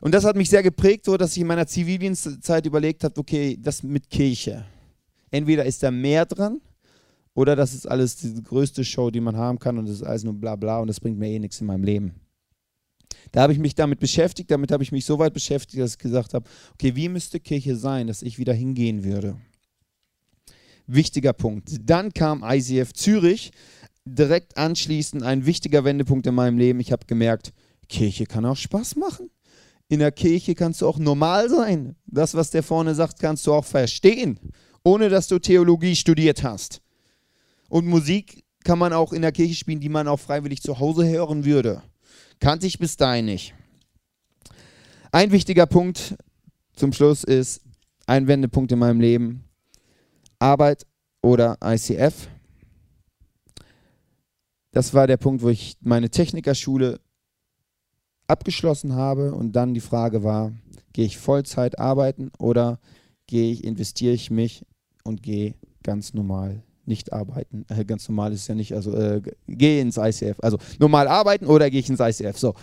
Und 0.02 0.14
das 0.14 0.26
hat 0.26 0.36
mich 0.36 0.50
sehr 0.50 0.64
geprägt, 0.64 1.06
so 1.06 1.18
dass 1.18 1.36
ich 1.36 1.42
in 1.42 1.48
meiner 1.48 1.68
Zivildienstzeit 1.68 2.66
überlegt 2.66 3.04
habe, 3.04 3.18
okay, 3.20 3.58
das 3.60 3.84
mit 3.84 4.10
Kirche. 4.10 4.66
Entweder 5.32 5.66
ist 5.66 5.84
da 5.84 5.92
mehr 5.92 6.26
dran 6.26 6.62
oder 7.34 7.56
das 7.56 7.74
ist 7.74 7.88
alles 7.88 8.18
die 8.18 8.42
größte 8.42 8.84
Show, 8.84 9.10
die 9.10 9.22
man 9.22 9.38
haben 9.38 9.60
kann 9.60 9.78
und 9.78 9.86
das 9.86 9.98
ist 9.98 10.04
alles 10.04 10.24
nur 10.24 10.34
bla 10.34 10.56
bla 10.56 10.80
und 10.80 10.88
das 10.88 11.00
bringt 11.00 11.18
mir 11.18 11.30
eh 11.30 11.40
nichts 11.40 11.62
in 11.62 11.68
meinem 11.68 11.84
Leben. 11.84 12.25
Da 13.36 13.42
habe 13.42 13.52
ich 13.52 13.60
mich 13.60 13.76
damit 13.76 14.00
beschäftigt, 14.00 14.50
damit 14.50 14.72
habe 14.72 14.82
ich 14.82 14.94
mich 14.94 15.04
so 15.04 15.20
weit 15.20 15.34
beschäftigt, 15.34 15.84
dass 15.84 15.96
ich 15.96 15.98
gesagt 15.98 16.34
habe, 16.34 16.50
okay, 16.72 16.96
wie 16.96 17.10
müsste 17.10 17.42
Kirche 17.42 17.76
sein, 17.76 18.08
dass 18.08 18.22
ich 18.22 18.40
wieder 18.40 18.54
hingehen 18.54 19.04
würde? 19.04 19.36
Wichtiger 20.88 21.34
Punkt. 21.34 21.70
Dann 21.82 22.14
kam 22.14 22.46
ICF 22.48 22.94
Zürich, 22.94 23.52
direkt 24.06 24.58
anschließend 24.58 25.24
ein 25.24 25.46
wichtiger 25.46 25.84
Wendepunkt 25.84 26.26
in 26.28 26.34
meinem 26.34 26.58
Leben. 26.58 26.80
Ich 26.80 26.94
habe 26.94 27.08
gemerkt, 27.08 27.52
Kirche 27.90 28.26
kann 28.26 28.46
auch 28.46 28.56
Spaß 28.56 28.96
machen. 28.96 29.30
In 29.90 30.00
der 30.00 30.14
Kirche 30.14 30.56
kannst 30.56 30.82
du 30.82 30.88
auch 30.88 30.98
normal 30.98 31.50
sein. 31.50 31.98
Das, 32.06 32.36
was 32.36 32.52
der 32.52 32.64
vorne 32.64 32.96
sagt, 32.96 33.20
kannst 33.20 33.46
du 33.48 33.54
auch 33.54 33.66
verstehen, 33.66 34.40
ohne 34.82 35.10
dass 35.10 35.28
du 35.28 35.40
Theologie 35.40 35.98
studiert 35.98 36.42
hast. 36.42 36.80
Und 37.68 37.86
Musik 37.86 38.46
kann 38.64 38.80
man 38.80 38.94
auch 38.94 39.12
in 39.12 39.24
der 39.24 39.34
Kirche 39.34 39.56
spielen, 39.56 39.82
die 39.82 39.90
man 39.90 40.08
auch 40.08 40.22
freiwillig 40.22 40.62
zu 40.62 40.80
Hause 40.80 41.06
hören 41.06 41.44
würde. 41.44 41.84
Kannte 42.40 42.68
ich 42.68 42.80
bis 42.80 42.98
dahin 42.98 43.26
nicht. 43.26 43.54
Ein 45.12 45.32
wichtiger 45.32 45.66
Punkt 45.66 46.16
zum 46.76 46.92
Schluss 46.92 47.24
ist 47.24 47.62
ein 48.06 48.28
Wendepunkt 48.28 48.72
in 48.72 48.80
meinem 48.80 49.00
Leben. 49.00 49.46
Arbeit 50.40 50.86
oder 51.22 51.58
ICF. 51.64 52.28
Das 54.72 54.94
war 54.94 55.08
der 55.08 55.18
Punkt, 55.18 55.42
wo 55.42 55.50
ich 55.50 55.78
meine 55.80 56.10
Technikerschule 56.10 57.00
abgeschlossen 58.28 58.94
habe 58.94 59.34
und 59.34 59.54
dann 59.54 59.74
die 59.74 59.80
Frage 59.80 60.24
war, 60.24 60.52
gehe 60.92 61.06
ich 61.06 61.18
Vollzeit 61.18 61.80
arbeiten 61.80 62.32
oder 62.38 62.80
gehe 63.28 63.54
ich, 63.54 63.64
investiere 63.64 64.14
ich 64.14 64.30
mich 64.32 64.66
und 65.04 65.24
gehe 65.24 65.56
ganz 65.82 66.14
normal 66.14 66.65
nicht 66.88 67.14
arbeiten. 67.14 67.66
Äh, 67.70 67.86
ganz 67.86 68.08
normal 68.08 68.34
ist 68.34 68.48
ja 68.48 68.56
nicht, 68.56 68.74
also 68.74 68.96
äh, 68.96 69.22
gehe 69.48 69.82
ins 69.82 69.98
ICF. 69.98 70.38
Also 70.42 70.58
normal 70.80 71.08
arbeiten 71.08 71.46
oder 71.46 71.70
gehe 71.70 71.80
ich 71.80 71.90
ins 71.90 72.00
ICF. 72.00 72.38
So, 72.38 72.54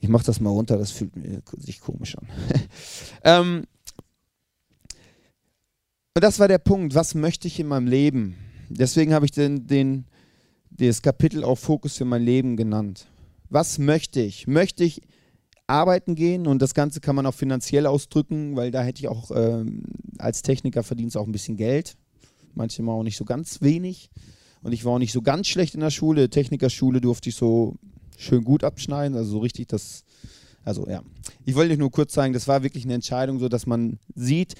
ich 0.00 0.08
mache 0.08 0.26
das 0.26 0.40
mal 0.40 0.50
runter, 0.50 0.78
das 0.78 0.90
fühlt 0.90 1.12
sich 1.58 1.80
komisch 1.80 2.16
an. 2.16 2.28
ähm, 3.24 3.64
und 6.14 6.24
das 6.24 6.38
war 6.38 6.48
der 6.48 6.58
Punkt, 6.58 6.94
was 6.94 7.14
möchte 7.14 7.46
ich 7.46 7.60
in 7.60 7.68
meinem 7.68 7.86
Leben? 7.86 8.36
Deswegen 8.68 9.14
habe 9.14 9.24
ich 9.24 9.32
den, 9.32 9.66
den, 9.66 10.06
das 10.70 11.02
Kapitel 11.02 11.44
auch 11.44 11.56
Fokus 11.56 11.96
für 11.96 12.04
mein 12.04 12.22
Leben 12.22 12.56
genannt. 12.56 13.06
Was 13.50 13.78
möchte 13.78 14.20
ich? 14.20 14.46
Möchte 14.46 14.84
ich 14.84 15.00
arbeiten 15.66 16.14
gehen 16.14 16.46
und 16.46 16.60
das 16.60 16.74
Ganze 16.74 17.00
kann 17.00 17.14
man 17.14 17.26
auch 17.26 17.34
finanziell 17.34 17.86
ausdrücken, 17.86 18.56
weil 18.56 18.70
da 18.70 18.82
hätte 18.82 19.00
ich 19.00 19.08
auch 19.08 19.30
ähm, 19.34 19.84
als 20.18 20.42
Techniker 20.42 20.82
verdient 20.82 21.16
auch 21.16 21.26
ein 21.26 21.32
bisschen 21.32 21.56
Geld 21.56 21.96
manchmal 22.54 22.94
auch 22.94 23.02
nicht 23.02 23.16
so 23.16 23.24
ganz 23.24 23.62
wenig. 23.62 24.10
Und 24.62 24.72
ich 24.72 24.84
war 24.84 24.94
auch 24.94 24.98
nicht 24.98 25.12
so 25.12 25.22
ganz 25.22 25.46
schlecht 25.46 25.74
in 25.74 25.80
der 25.80 25.90
Schule. 25.90 26.30
Technikerschule 26.30 27.00
durfte 27.00 27.28
ich 27.28 27.36
so 27.36 27.76
schön 28.16 28.44
gut 28.44 28.64
abschneiden, 28.64 29.16
also 29.16 29.30
so 29.30 29.38
richtig 29.38 29.68
das. 29.68 30.04
Also 30.64 30.86
ja, 30.88 31.02
ich 31.44 31.54
wollte 31.54 31.72
euch 31.72 31.78
nur 31.78 31.90
kurz 31.90 32.12
zeigen, 32.12 32.34
das 32.34 32.48
war 32.48 32.62
wirklich 32.62 32.84
eine 32.84 32.94
Entscheidung, 32.94 33.38
so 33.38 33.48
dass 33.48 33.66
man 33.66 33.98
sieht, 34.14 34.54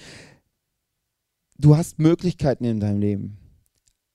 du 1.59 1.77
hast 1.77 1.99
Möglichkeiten 1.99 2.65
in 2.65 2.81
deinem 2.81 3.01
Leben. 3.01 3.39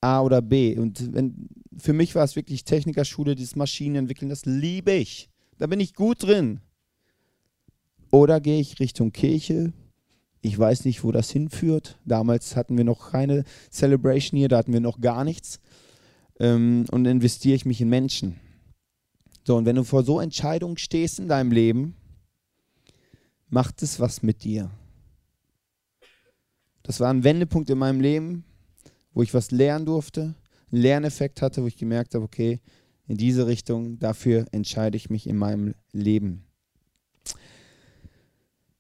A 0.01 0.21
oder 0.21 0.41
B. 0.41 0.77
Und 0.77 1.13
wenn, 1.13 1.49
für 1.77 1.93
mich 1.93 2.15
war 2.15 2.23
es 2.23 2.35
wirklich 2.35 2.65
Technikerschule, 2.65 3.35
dieses 3.35 3.55
Maschinen 3.55 3.95
entwickeln, 3.95 4.29
das 4.29 4.45
liebe 4.45 4.91
ich. 4.91 5.29
Da 5.57 5.67
bin 5.67 5.79
ich 5.79 5.93
gut 5.93 6.23
drin. 6.23 6.59
Oder 8.11 8.41
gehe 8.41 8.59
ich 8.59 8.79
Richtung 8.79 9.11
Kirche, 9.11 9.71
ich 10.43 10.59
weiß 10.59 10.83
nicht, 10.83 11.03
wo 11.05 11.11
das 11.13 11.31
hinführt. 11.31 11.97
Damals 12.05 12.57
hatten 12.57 12.77
wir 12.77 12.83
noch 12.83 13.11
keine 13.11 13.45
Celebration 13.71 14.37
hier, 14.37 14.49
da 14.49 14.57
hatten 14.57 14.73
wir 14.73 14.81
noch 14.81 14.99
gar 14.99 15.23
nichts. 15.23 15.61
Ähm, 16.39 16.85
und 16.91 17.05
investiere 17.05 17.55
ich 17.55 17.65
mich 17.65 17.79
in 17.79 17.87
Menschen. 17.87 18.39
So, 19.45 19.55
und 19.55 19.65
wenn 19.65 19.77
du 19.77 19.85
vor 19.85 20.03
so 20.03 20.19
Entscheidungen 20.19 20.77
stehst 20.77 21.19
in 21.19 21.29
deinem 21.29 21.53
Leben, 21.53 21.95
macht 23.47 23.81
es 23.83 24.01
was 24.01 24.21
mit 24.21 24.43
dir. 24.43 24.69
Das 26.83 26.99
war 26.99 27.09
ein 27.09 27.23
Wendepunkt 27.23 27.69
in 27.69 27.77
meinem 27.77 28.01
Leben, 28.01 28.43
wo 29.13 29.23
ich 29.23 29.33
was 29.33 29.51
lernen 29.51 29.85
durfte, 29.85 30.35
einen 30.71 30.81
Lerneffekt 30.81 31.41
hatte, 31.41 31.63
wo 31.63 31.67
ich 31.67 31.77
gemerkt 31.77 32.15
habe, 32.15 32.25
okay, 32.25 32.59
in 33.07 33.15
diese 33.15 33.47
Richtung, 33.47 33.97
dafür 33.99 34.45
entscheide 34.51 34.97
ich 34.97 35.09
mich 35.09 35.25
in 35.25 35.37
meinem 35.37 35.73
Leben. 35.93 36.45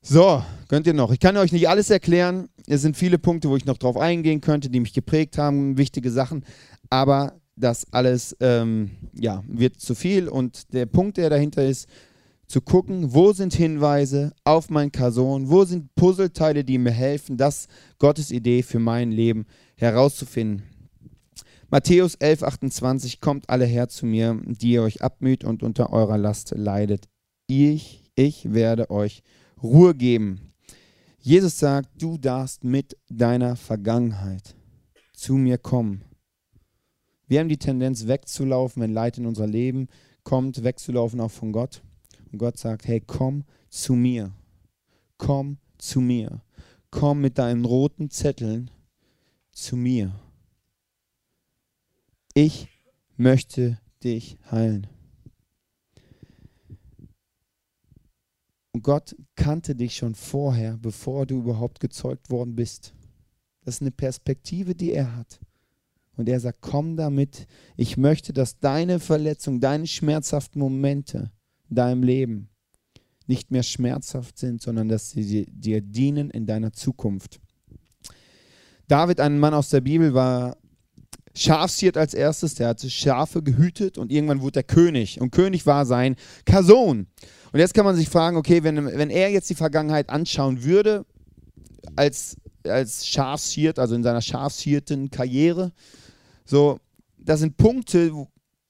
So, 0.05 0.43
könnt 0.67 0.85
ihr 0.85 0.93
noch. 0.93 1.13
Ich 1.13 1.19
kann 1.21 1.37
euch 1.37 1.53
nicht 1.53 1.69
alles 1.69 1.89
erklären. 1.89 2.49
Es 2.67 2.81
sind 2.81 2.97
viele 2.97 3.17
Punkte, 3.17 3.49
wo 3.49 3.55
ich 3.55 3.63
noch 3.63 3.77
drauf 3.77 3.95
eingehen 3.95 4.41
könnte, 4.41 4.69
die 4.69 4.81
mich 4.81 4.91
geprägt 4.91 5.37
haben, 5.37 5.77
wichtige 5.77 6.11
Sachen. 6.11 6.43
Aber 6.89 7.39
das 7.55 7.85
alles 7.93 8.35
ähm, 8.41 8.91
ja, 9.13 9.45
wird 9.47 9.79
zu 9.79 9.95
viel. 9.95 10.27
Und 10.27 10.73
der 10.73 10.87
Punkt, 10.87 11.15
der 11.15 11.29
dahinter 11.29 11.65
ist, 11.65 11.87
zu 12.47 12.59
gucken, 12.59 13.13
wo 13.13 13.31
sind 13.31 13.53
Hinweise 13.53 14.33
auf 14.43 14.69
mein 14.69 14.91
Kason, 14.91 15.49
wo 15.49 15.63
sind 15.63 15.95
Puzzleteile, 15.95 16.65
die 16.65 16.79
mir 16.79 16.91
helfen, 16.91 17.37
das 17.37 17.67
Gottes 17.97 18.29
Idee 18.29 18.61
für 18.61 18.79
mein 18.79 19.09
Leben 19.09 19.45
herauszufinden. 19.77 20.63
Matthäus 21.69 22.15
11, 22.15 22.43
28, 22.43 23.21
kommt 23.21 23.49
alle 23.49 23.65
her 23.65 23.87
zu 23.87 24.05
mir, 24.05 24.37
die 24.45 24.73
ihr 24.73 24.83
euch 24.83 25.01
abmüht 25.01 25.45
und 25.45 25.63
unter 25.63 25.93
eurer 25.93 26.17
Last 26.17 26.53
leidet. 26.57 27.07
Ich, 27.47 28.11
ich 28.15 28.53
werde 28.53 28.91
euch 28.91 29.23
Ruhe 29.63 29.95
geben. 29.95 30.53
Jesus 31.19 31.57
sagt, 31.57 31.89
du 32.01 32.17
darfst 32.17 32.65
mit 32.65 32.97
deiner 33.09 33.55
Vergangenheit 33.55 34.55
zu 35.13 35.35
mir 35.35 35.57
kommen. 35.57 36.03
Wir 37.27 37.39
haben 37.39 37.49
die 37.49 37.57
Tendenz 37.57 38.07
wegzulaufen, 38.07 38.83
wenn 38.83 38.93
Leid 38.93 39.17
in 39.17 39.25
unser 39.25 39.47
Leben 39.47 39.87
kommt, 40.23 40.63
wegzulaufen 40.63 41.21
auch 41.21 41.31
von 41.31 41.53
Gott. 41.53 41.81
Und 42.31 42.39
Gott 42.39 42.57
sagt, 42.57 42.85
hey, 42.87 43.01
komm 43.01 43.45
zu 43.69 43.93
mir. 43.93 44.33
Komm 45.17 45.57
zu 45.77 46.01
mir. 46.01 46.41
Komm 46.91 47.21
mit 47.21 47.37
deinen 47.37 47.63
roten 47.63 48.09
Zetteln 48.09 48.69
zu 49.51 49.77
mir. 49.77 50.13
Ich 52.33 52.67
möchte 53.15 53.79
dich 54.03 54.37
heilen. 54.51 54.87
Und 58.73 58.83
Gott 58.83 59.15
kannte 59.35 59.75
dich 59.75 59.95
schon 59.95 60.15
vorher, 60.15 60.77
bevor 60.77 61.25
du 61.25 61.37
überhaupt 61.37 61.79
gezeugt 61.79 62.31
worden 62.31 62.55
bist. 62.55 62.93
Das 63.63 63.75
ist 63.75 63.81
eine 63.81 63.91
Perspektive, 63.91 64.75
die 64.75 64.91
er 64.91 65.15
hat. 65.15 65.39
Und 66.15 66.27
er 66.27 66.39
sagt, 66.39 66.61
komm 66.61 66.97
damit, 66.97 67.47
ich 67.77 67.97
möchte, 67.97 68.33
dass 68.33 68.59
deine 68.59 68.99
Verletzung, 68.99 69.59
deine 69.59 69.87
schmerzhaften 69.87 70.59
Momente 70.59 71.31
in 71.69 71.75
deinem 71.75 72.03
Leben 72.03 72.49
nicht 73.27 73.51
mehr 73.51 73.63
schmerzhaft 73.63 74.37
sind, 74.37 74.61
sondern 74.61 74.89
dass 74.89 75.11
sie 75.11 75.45
dir 75.45 75.81
dienen 75.81 76.29
in 76.29 76.45
deiner 76.45 76.73
Zukunft. 76.73 77.39
David, 78.87 79.19
ein 79.19 79.39
Mann 79.39 79.53
aus 79.53 79.69
der 79.69 79.81
Bibel, 79.81 80.13
war 80.13 80.57
Schafshirt 81.35 81.97
als 81.97 82.13
erstes, 82.13 82.55
der 82.55 82.67
hatte 82.67 82.89
Schafe 82.89 83.41
gehütet 83.41 83.97
und 83.97 84.11
irgendwann 84.11 84.41
wurde 84.41 84.59
er 84.59 84.63
König. 84.63 85.19
Und 85.19 85.31
König 85.31 85.65
war 85.65 85.85
sein 85.85 86.15
Kason. 86.45 87.07
Und 87.51 87.59
jetzt 87.59 87.73
kann 87.73 87.85
man 87.85 87.95
sich 87.95 88.09
fragen, 88.09 88.37
okay, 88.37 88.63
wenn, 88.63 88.85
wenn 88.85 89.09
er 89.09 89.29
jetzt 89.29 89.49
die 89.49 89.55
Vergangenheit 89.55 90.09
anschauen 90.09 90.63
würde, 90.63 91.05
als, 91.95 92.37
als 92.67 93.07
Schafshirt, 93.07 93.79
also 93.79 93.95
in 93.95 94.03
seiner 94.03 94.21
Schafshirten 94.21 95.09
Karriere, 95.09 95.71
so, 96.45 96.79
das 97.17 97.39
sind 97.39 97.57
Punkte, 97.57 98.11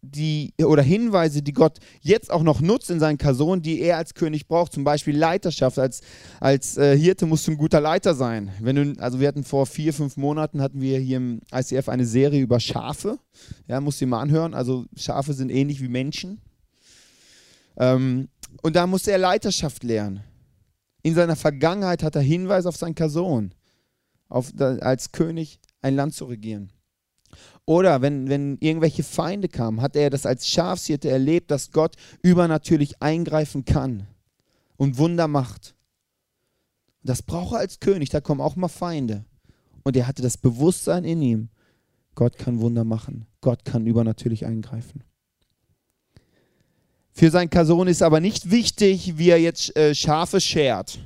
die 0.03 0.53
oder 0.61 0.83
Hinweise, 0.83 1.41
die 1.41 1.53
Gott 1.53 1.79
jetzt 2.01 2.29
auch 2.29 2.43
noch 2.43 2.59
nutzt 2.59 2.89
in 2.89 2.99
seinen 2.99 3.17
Personen, 3.17 3.61
die 3.61 3.79
er 3.79 3.97
als 3.97 4.13
König 4.13 4.47
braucht. 4.47 4.73
Zum 4.73 4.83
Beispiel 4.83 5.17
Leiterschaft. 5.17 5.79
Als, 5.79 6.01
als 6.39 6.77
äh, 6.77 6.97
Hirte 6.97 7.25
musst 7.25 7.47
du 7.47 7.51
ein 7.51 7.57
guter 7.57 7.79
Leiter 7.79 8.13
sein. 8.13 8.51
Wenn 8.59 8.75
du, 8.75 9.01
also 9.01 9.19
wir 9.19 9.27
hatten 9.27 9.45
vor 9.45 9.65
vier, 9.65 9.93
fünf 9.93 10.17
Monaten 10.17 10.61
hatten 10.61 10.81
wir 10.81 10.99
hier 10.99 11.17
im 11.17 11.39
ICF 11.53 11.87
eine 11.87 12.05
Serie 12.05 12.41
über 12.41 12.59
Schafe. 12.59 13.17
Ja, 13.67 13.79
musst 13.79 14.01
du 14.01 14.05
dir 14.05 14.09
mal 14.09 14.21
anhören. 14.21 14.53
Also 14.53 14.85
Schafe 14.95 15.33
sind 15.33 15.49
ähnlich 15.49 15.81
wie 15.81 15.87
Menschen. 15.87 16.41
Ähm, 17.77 18.27
und 18.61 18.75
da 18.75 18.85
musste 18.85 19.11
er 19.11 19.17
Leiterschaft 19.17 19.83
lernen. 19.83 20.21
In 21.01 21.15
seiner 21.15 21.35
Vergangenheit 21.35 22.03
hat 22.03 22.15
er 22.15 22.21
Hinweise 22.21 22.69
auf 22.69 22.77
seinen 22.77 22.95
Person, 22.95 23.53
auf, 24.29 24.51
als 24.59 25.11
König 25.11 25.59
ein 25.81 25.95
Land 25.95 26.13
zu 26.13 26.25
regieren. 26.25 26.71
Oder 27.65 28.01
wenn, 28.01 28.27
wenn 28.27 28.57
irgendwelche 28.59 29.03
Feinde 29.03 29.47
kamen, 29.47 29.81
hat 29.81 29.95
er 29.95 30.09
das 30.09 30.25
als 30.25 30.47
Schafshirte 30.47 31.09
erlebt, 31.09 31.49
dass 31.49 31.71
Gott 31.71 31.95
übernatürlich 32.21 33.01
eingreifen 33.01 33.63
kann 33.63 34.07
und 34.75 34.97
Wunder 34.97 35.27
macht. 35.27 35.75
Das 37.03 37.21
braucht 37.21 37.53
er 37.53 37.59
als 37.59 37.79
König, 37.79 38.09
da 38.09 38.21
kommen 38.21 38.41
auch 38.41 38.55
mal 38.55 38.67
Feinde. 38.67 39.23
Und 39.83 39.95
er 39.95 40.07
hatte 40.07 40.21
das 40.21 40.37
Bewusstsein 40.37 41.03
in 41.05 41.21
ihm, 41.21 41.49
Gott 42.15 42.37
kann 42.37 42.59
Wunder 42.59 42.83
machen, 42.83 43.25
Gott 43.41 43.65
kann 43.65 43.87
übernatürlich 43.87 44.45
eingreifen. 44.45 45.03
Für 47.11 47.29
seinen 47.29 47.49
Kason 47.49 47.87
ist 47.87 48.01
aber 48.01 48.19
nicht 48.19 48.49
wichtig, 48.49 49.17
wie 49.17 49.29
er 49.29 49.39
jetzt 49.39 49.75
äh, 49.77 49.93
Schafe 49.93 50.41
schert. 50.41 50.99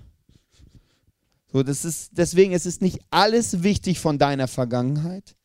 So, 1.51 1.63
das 1.63 1.85
ist, 1.85 2.11
deswegen 2.13 2.53
ist 2.53 2.65
es 2.65 2.81
nicht 2.81 2.99
alles 3.09 3.63
wichtig 3.63 3.99
von 3.99 4.17
deiner 4.17 4.47
Vergangenheit 4.47 5.35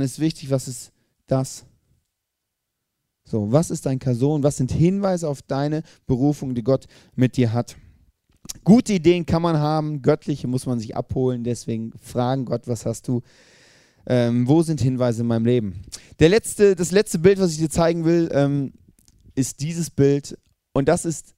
es 0.00 0.12
ist 0.12 0.20
wichtig, 0.20 0.50
was 0.50 0.68
ist 0.68 0.92
das? 1.26 1.64
So, 3.24 3.50
was 3.50 3.70
ist 3.70 3.86
dein 3.86 3.98
Kason? 3.98 4.42
Was 4.42 4.58
sind 4.58 4.70
Hinweise 4.70 5.28
auf 5.28 5.42
deine 5.42 5.82
Berufung, 6.06 6.54
die 6.54 6.62
Gott 6.62 6.86
mit 7.14 7.36
dir 7.36 7.52
hat? 7.52 7.76
Gute 8.64 8.92
Ideen 8.92 9.24
kann 9.24 9.42
man 9.42 9.58
haben, 9.58 10.02
göttliche 10.02 10.46
muss 10.46 10.66
man 10.66 10.78
sich 10.78 10.94
abholen. 10.94 11.44
Deswegen 11.44 11.92
fragen 12.00 12.44
Gott, 12.44 12.68
was 12.68 12.84
hast 12.84 13.08
du? 13.08 13.22
Ähm, 14.06 14.46
wo 14.46 14.62
sind 14.62 14.82
Hinweise 14.82 15.22
in 15.22 15.28
meinem 15.28 15.46
Leben? 15.46 15.82
Der 16.18 16.28
letzte, 16.28 16.76
das 16.76 16.90
letzte 16.90 17.18
Bild, 17.18 17.40
was 17.40 17.52
ich 17.52 17.58
dir 17.58 17.70
zeigen 17.70 18.04
will, 18.04 18.28
ähm, 18.32 18.72
ist 19.34 19.60
dieses 19.60 19.88
Bild. 19.88 20.38
Und 20.74 20.88
das 20.88 21.06
ist 21.06 21.34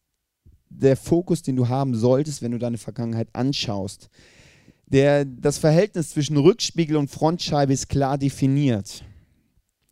der 0.69 0.97
Fokus, 0.97 1.43
den 1.43 1.55
du 1.55 1.69
haben 1.69 1.95
solltest, 1.95 2.43
wenn 2.43 2.51
du 2.51 2.59
deine 2.59 2.79
Vergangenheit 2.79 3.29
anschaust 3.33 4.11
der, 4.87 5.25
das 5.25 5.59
Verhältnis 5.59 6.11
zwischen 6.11 6.37
Rückspiegel 6.37 6.97
und 6.97 7.11
Frontscheibe 7.11 7.73
ist 7.73 7.89
klar 7.89 8.19
definiert. 8.19 9.05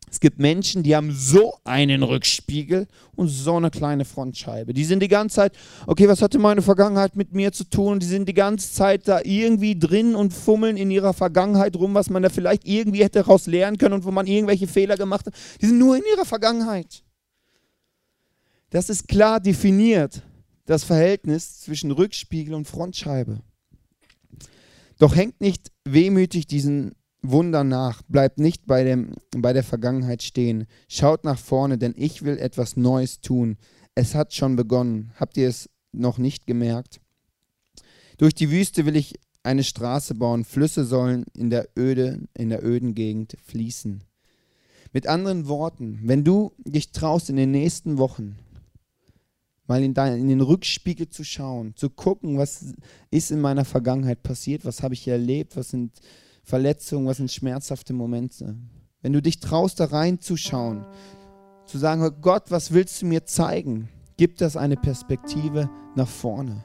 Es 0.09 0.21
gibt 0.21 0.39
Menschen, 0.39 0.81
die 0.81 0.95
haben 0.95 1.11
so 1.11 1.55
einen 1.65 2.01
Rückspiegel 2.01 2.87
und 3.15 3.27
so 3.27 3.57
eine 3.57 3.69
kleine 3.69 4.05
Frontscheibe. 4.05 4.73
Die 4.73 4.85
sind 4.85 5.03
die 5.03 5.09
ganze 5.09 5.35
Zeit, 5.35 5.57
okay, 5.87 6.07
was 6.07 6.21
hatte 6.21 6.39
meine 6.39 6.61
Vergangenheit 6.61 7.17
mit 7.17 7.33
mir 7.33 7.51
zu 7.51 7.65
tun? 7.65 7.99
Die 7.99 8.05
sind 8.05 8.29
die 8.29 8.33
ganze 8.33 8.71
Zeit 8.71 9.09
da 9.09 9.19
irgendwie 9.25 9.77
drin 9.77 10.15
und 10.15 10.31
fummeln 10.31 10.77
in 10.77 10.89
ihrer 10.89 11.13
Vergangenheit 11.13 11.75
rum, 11.75 11.93
was 11.95 12.09
man 12.09 12.23
da 12.23 12.29
vielleicht 12.29 12.65
irgendwie 12.65 13.03
hätte 13.03 13.19
daraus 13.19 13.45
lernen 13.45 13.77
können 13.77 13.95
und 13.95 14.05
wo 14.05 14.11
man 14.11 14.25
irgendwelche 14.25 14.67
Fehler 14.67 14.95
gemacht 14.95 15.25
hat. 15.25 15.33
Die 15.61 15.65
sind 15.65 15.79
nur 15.79 15.97
in 15.97 16.03
ihrer 16.09 16.25
Vergangenheit. 16.25 17.03
Das 18.69 18.89
ist 18.89 19.09
klar 19.09 19.41
definiert, 19.41 20.21
das 20.65 20.85
Verhältnis 20.85 21.59
zwischen 21.59 21.91
Rückspiegel 21.91 22.53
und 22.53 22.67
Frontscheibe. 22.69 23.41
Doch 24.97 25.15
hängt 25.15 25.41
nicht 25.41 25.71
wehmütig 25.83 26.47
diesen 26.47 26.93
Wundern 27.21 27.67
nach, 27.67 28.01
bleibt 28.03 28.39
nicht 28.39 28.65
bei, 28.65 28.83
dem, 28.83 29.13
bei 29.35 29.51
der 29.51 29.63
Vergangenheit 29.63 30.23
stehen. 30.23 30.67
Schaut 30.87 31.23
nach 31.23 31.39
vorne, 31.39 31.77
denn 31.77 31.93
ich 31.97 32.23
will 32.23 32.37
etwas 32.37 32.77
Neues 32.77 33.19
tun. 33.19 33.57
Es 33.95 34.15
hat 34.15 34.33
schon 34.33 34.55
begonnen. 34.55 35.11
Habt 35.19 35.37
ihr 35.37 35.49
es 35.49 35.69
noch 35.91 36.17
nicht 36.17 36.45
gemerkt? 36.45 37.01
Durch 38.17 38.33
die 38.33 38.51
Wüste 38.51 38.85
will 38.85 38.95
ich 38.95 39.15
eine 39.43 39.63
Straße 39.63 40.15
bauen. 40.15 40.45
Flüsse 40.45 40.85
sollen 40.85 41.25
in 41.35 41.49
der 41.49 41.69
Öde, 41.77 42.21
in 42.33 42.49
der 42.49 42.63
öden 42.63 42.95
Gegend 42.95 43.37
fließen. 43.43 44.03
Mit 44.93 45.07
anderen 45.07 45.47
Worten, 45.47 45.99
wenn 46.03 46.23
du 46.23 46.53
dich 46.59 46.91
traust 46.91 47.29
in 47.29 47.35
den 47.35 47.51
nächsten 47.51 47.97
Wochen 47.97 48.37
mal 49.67 49.83
in, 49.83 49.93
dein, 49.93 50.19
in 50.19 50.27
den 50.27 50.41
Rückspiegel 50.41 51.09
zu 51.09 51.23
schauen, 51.23 51.75
zu 51.75 51.89
gucken, 51.89 52.37
was 52.37 52.73
ist 53.11 53.31
in 53.31 53.41
meiner 53.41 53.65
Vergangenheit 53.65 54.23
passiert, 54.23 54.65
was 54.65 54.83
habe 54.83 54.93
ich 54.93 55.07
erlebt, 55.07 55.57
was 55.57 55.69
sind 55.69 55.91
Verletzungen, 56.43 57.07
was 57.07 57.17
sind 57.17 57.31
schmerzhafte 57.31 57.93
Momente. 57.93 58.55
Wenn 59.01 59.13
du 59.13 59.21
dich 59.21 59.39
traust, 59.39 59.79
da 59.79 59.85
reinzuschauen, 59.85 60.85
zu 61.65 61.77
sagen, 61.77 62.07
Gott, 62.21 62.51
was 62.51 62.71
willst 62.71 63.01
du 63.01 63.07
mir 63.07 63.25
zeigen? 63.25 63.89
Gibt 64.17 64.41
das 64.41 64.55
eine 64.55 64.77
Perspektive 64.77 65.69
nach 65.95 66.07
vorne. 66.07 66.63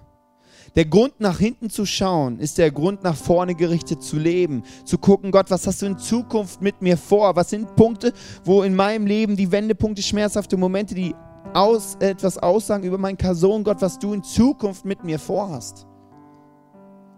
Der 0.76 0.84
Grund 0.84 1.20
nach 1.20 1.38
hinten 1.38 1.70
zu 1.70 1.86
schauen, 1.86 2.38
ist 2.38 2.58
der 2.58 2.70
Grund 2.70 3.02
nach 3.02 3.16
vorne 3.16 3.54
gerichtet 3.54 4.02
zu 4.02 4.18
leben, 4.18 4.62
zu 4.84 4.98
gucken, 4.98 5.32
Gott, 5.32 5.50
was 5.50 5.66
hast 5.66 5.82
du 5.82 5.86
in 5.86 5.98
Zukunft 5.98 6.60
mit 6.60 6.82
mir 6.82 6.96
vor? 6.96 7.34
Was 7.34 7.50
sind 7.50 7.74
Punkte, 7.76 8.12
wo 8.44 8.62
in 8.62 8.76
meinem 8.76 9.06
Leben 9.06 9.36
die 9.36 9.50
Wendepunkte, 9.50 10.02
schmerzhafte 10.02 10.56
Momente, 10.56 10.94
die 10.94 11.14
aus, 11.54 11.96
etwas 11.96 12.38
aussagen 12.38 12.84
über 12.84 12.98
meinen 12.98 13.16
Person, 13.16 13.64
Gott, 13.64 13.80
was 13.80 13.98
du 13.98 14.12
in 14.12 14.22
Zukunft 14.22 14.84
mit 14.84 15.04
mir 15.04 15.18
vorhast. 15.18 15.86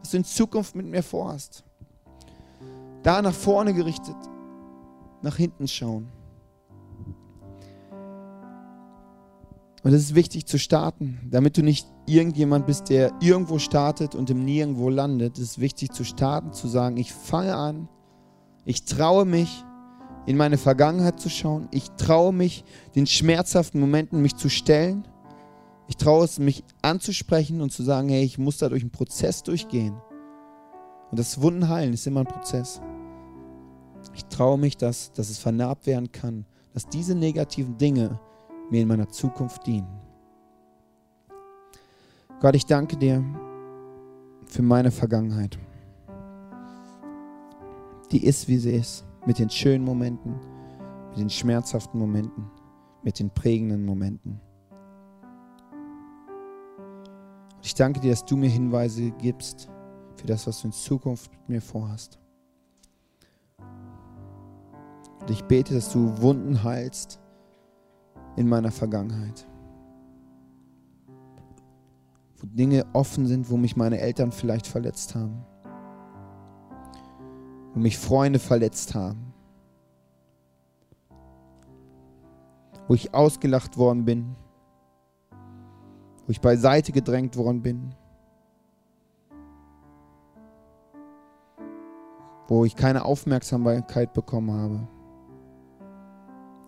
Was 0.00 0.10
du 0.10 0.16
in 0.18 0.24
Zukunft 0.24 0.74
mit 0.74 0.86
mir 0.86 1.02
vorhast. 1.02 1.64
Da 3.02 3.20
nach 3.20 3.34
vorne 3.34 3.74
gerichtet, 3.74 4.16
nach 5.22 5.36
hinten 5.36 5.66
schauen. 5.68 6.08
Und 9.82 9.92
es 9.92 10.02
ist 10.02 10.14
wichtig 10.14 10.46
zu 10.46 10.58
starten, 10.58 11.20
damit 11.28 11.56
du 11.56 11.62
nicht 11.62 11.88
irgendjemand 12.06 12.66
bist, 12.66 12.88
der 12.88 13.12
irgendwo 13.20 13.58
startet 13.58 14.14
und 14.14 14.30
im 14.30 14.44
Nirgendwo 14.44 14.88
landet. 14.88 15.38
Es 15.38 15.52
ist 15.52 15.60
wichtig 15.60 15.90
zu 15.90 16.04
starten, 16.04 16.52
zu 16.52 16.68
sagen, 16.68 16.96
ich 16.96 17.12
fange 17.12 17.56
an, 17.56 17.88
ich 18.64 18.84
traue 18.84 19.24
mich, 19.24 19.64
in 20.26 20.36
meine 20.36 20.58
Vergangenheit 20.58 21.20
zu 21.20 21.28
schauen. 21.28 21.68
Ich 21.70 21.90
traue 21.92 22.32
mich, 22.32 22.64
den 22.94 23.06
schmerzhaften 23.06 23.80
Momenten 23.80 24.22
mich 24.22 24.36
zu 24.36 24.48
stellen. 24.48 25.06
Ich 25.88 25.96
traue 25.96 26.24
es, 26.24 26.38
mich 26.38 26.64
anzusprechen 26.80 27.60
und 27.60 27.72
zu 27.72 27.82
sagen, 27.82 28.08
hey, 28.08 28.22
ich 28.22 28.38
muss 28.38 28.58
da 28.58 28.68
durch 28.68 28.82
einen 28.82 28.92
Prozess 28.92 29.42
durchgehen. 29.42 29.94
Und 31.10 31.18
das 31.18 31.40
Wunden 31.42 31.68
heilen 31.68 31.92
ist 31.92 32.06
immer 32.06 32.20
ein 32.20 32.26
Prozess. 32.26 32.80
Ich 34.14 34.24
traue 34.26 34.58
mich, 34.58 34.76
dass, 34.76 35.12
dass 35.12 35.28
es 35.28 35.38
vernarbt 35.38 35.86
werden 35.86 36.10
kann, 36.12 36.46
dass 36.72 36.88
diese 36.88 37.14
negativen 37.14 37.76
Dinge 37.76 38.18
mir 38.70 38.82
in 38.82 38.88
meiner 38.88 39.08
Zukunft 39.08 39.66
dienen. 39.66 39.88
Gott, 42.40 42.56
ich 42.56 42.66
danke 42.66 42.96
dir 42.96 43.24
für 44.46 44.62
meine 44.62 44.90
Vergangenheit. 44.90 45.58
Die 48.10 48.24
ist, 48.24 48.48
wie 48.48 48.58
sie 48.58 48.72
ist 48.72 49.04
mit 49.26 49.38
den 49.38 49.50
schönen 49.50 49.84
Momenten, 49.84 50.34
mit 51.10 51.18
den 51.18 51.30
schmerzhaften 51.30 51.98
Momenten, 51.98 52.50
mit 53.02 53.18
den 53.18 53.30
prägenden 53.30 53.84
Momenten. 53.84 54.40
Und 57.56 57.66
ich 57.66 57.74
danke 57.74 58.00
dir, 58.00 58.10
dass 58.10 58.24
du 58.24 58.36
mir 58.36 58.48
Hinweise 58.48 59.10
gibst 59.12 59.68
für 60.16 60.26
das, 60.26 60.46
was 60.46 60.60
du 60.60 60.68
in 60.68 60.72
Zukunft 60.72 61.30
mit 61.32 61.48
mir 61.48 61.62
vorhast. 61.62 62.18
Und 65.20 65.30
ich 65.30 65.44
bete, 65.44 65.74
dass 65.74 65.92
du 65.92 66.20
Wunden 66.20 66.64
heilst 66.64 67.20
in 68.36 68.48
meiner 68.48 68.72
Vergangenheit. 68.72 69.46
Wo 72.38 72.46
Dinge 72.48 72.84
offen 72.92 73.26
sind, 73.26 73.48
wo 73.50 73.56
mich 73.56 73.76
meine 73.76 74.00
Eltern 74.00 74.32
vielleicht 74.32 74.66
verletzt 74.66 75.14
haben 75.14 75.44
wo 77.72 77.80
mich 77.80 77.98
Freunde 77.98 78.38
verletzt 78.38 78.94
haben. 78.94 79.32
wo 82.92 82.94
ich 82.94 83.14
ausgelacht 83.14 83.76
worden 83.78 84.04
bin, 84.04 84.36
wo 86.26 86.30
ich 86.30 86.40
beiseite 86.40 86.92
gedrängt 86.92 87.36
worden 87.36 87.62
bin, 87.62 87.94
wo 92.48 92.64
ich 92.64 92.76
keine 92.76 93.04
Aufmerksamkeit 93.04 94.12
bekommen 94.12 94.52
habe. 94.52 94.88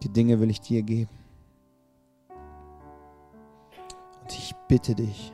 Die 0.03 0.09
Dinge 0.09 0.41
will 0.41 0.51
ich 0.51 0.61
dir 0.61 0.83
geben. 0.83 1.11
Und 4.23 4.33
ich 4.33 4.55
bitte 4.69 4.95
dich, 4.95 5.33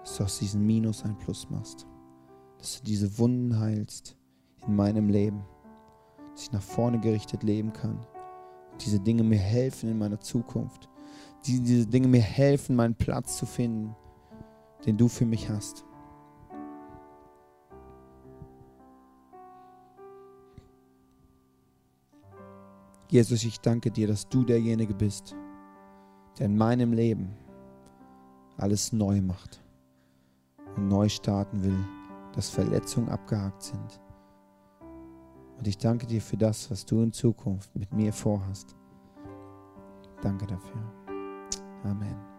dass 0.00 0.16
du 0.16 0.24
aus 0.24 0.38
diesem 0.38 0.66
Minus 0.66 1.04
ein 1.04 1.18
Plus 1.18 1.50
machst. 1.50 1.86
Dass 2.56 2.78
du 2.78 2.84
diese 2.84 3.18
Wunden 3.18 3.58
heilst 3.58 4.16
in 4.66 4.76
meinem 4.76 5.08
Leben. 5.08 5.44
Dass 6.32 6.42
ich 6.42 6.52
nach 6.52 6.62
vorne 6.62 7.00
gerichtet 7.00 7.42
leben 7.42 7.72
kann. 7.72 7.98
Diese 8.80 9.00
Dinge 9.00 9.22
mir 9.22 9.38
helfen 9.38 9.90
in 9.90 9.98
meiner 9.98 10.20
Zukunft. 10.20 10.88
Die, 11.46 11.60
diese 11.60 11.86
Dinge 11.86 12.08
mir 12.08 12.20
helfen, 12.20 12.76
meinen 12.76 12.94
Platz 12.94 13.36
zu 13.38 13.46
finden, 13.46 13.94
den 14.84 14.96
du 14.96 15.08
für 15.08 15.24
mich 15.24 15.48
hast. 15.48 15.84
Jesus, 23.08 23.44
ich 23.44 23.60
danke 23.60 23.90
dir, 23.90 24.08
dass 24.08 24.28
du 24.28 24.44
derjenige 24.44 24.92
bist, 24.92 25.36
der 26.38 26.46
in 26.46 26.56
meinem 26.56 26.92
Leben 26.92 27.36
alles 28.56 28.92
neu 28.92 29.20
macht 29.22 29.62
und 30.76 30.88
neu 30.88 31.08
starten 31.08 31.62
will, 31.62 31.78
dass 32.34 32.50
Verletzungen 32.50 33.08
abgehakt 33.08 33.62
sind. 33.62 34.00
Und 35.58 35.66
ich 35.66 35.78
danke 35.78 36.06
dir 36.06 36.20
für 36.20 36.36
das, 36.36 36.70
was 36.70 36.84
du 36.84 37.02
in 37.02 37.12
Zukunft 37.12 37.74
mit 37.74 37.92
mir 37.92 38.12
vorhast. 38.12 38.74
Danke 40.22 40.46
dafür. 40.46 40.92
Amen. 41.84 42.35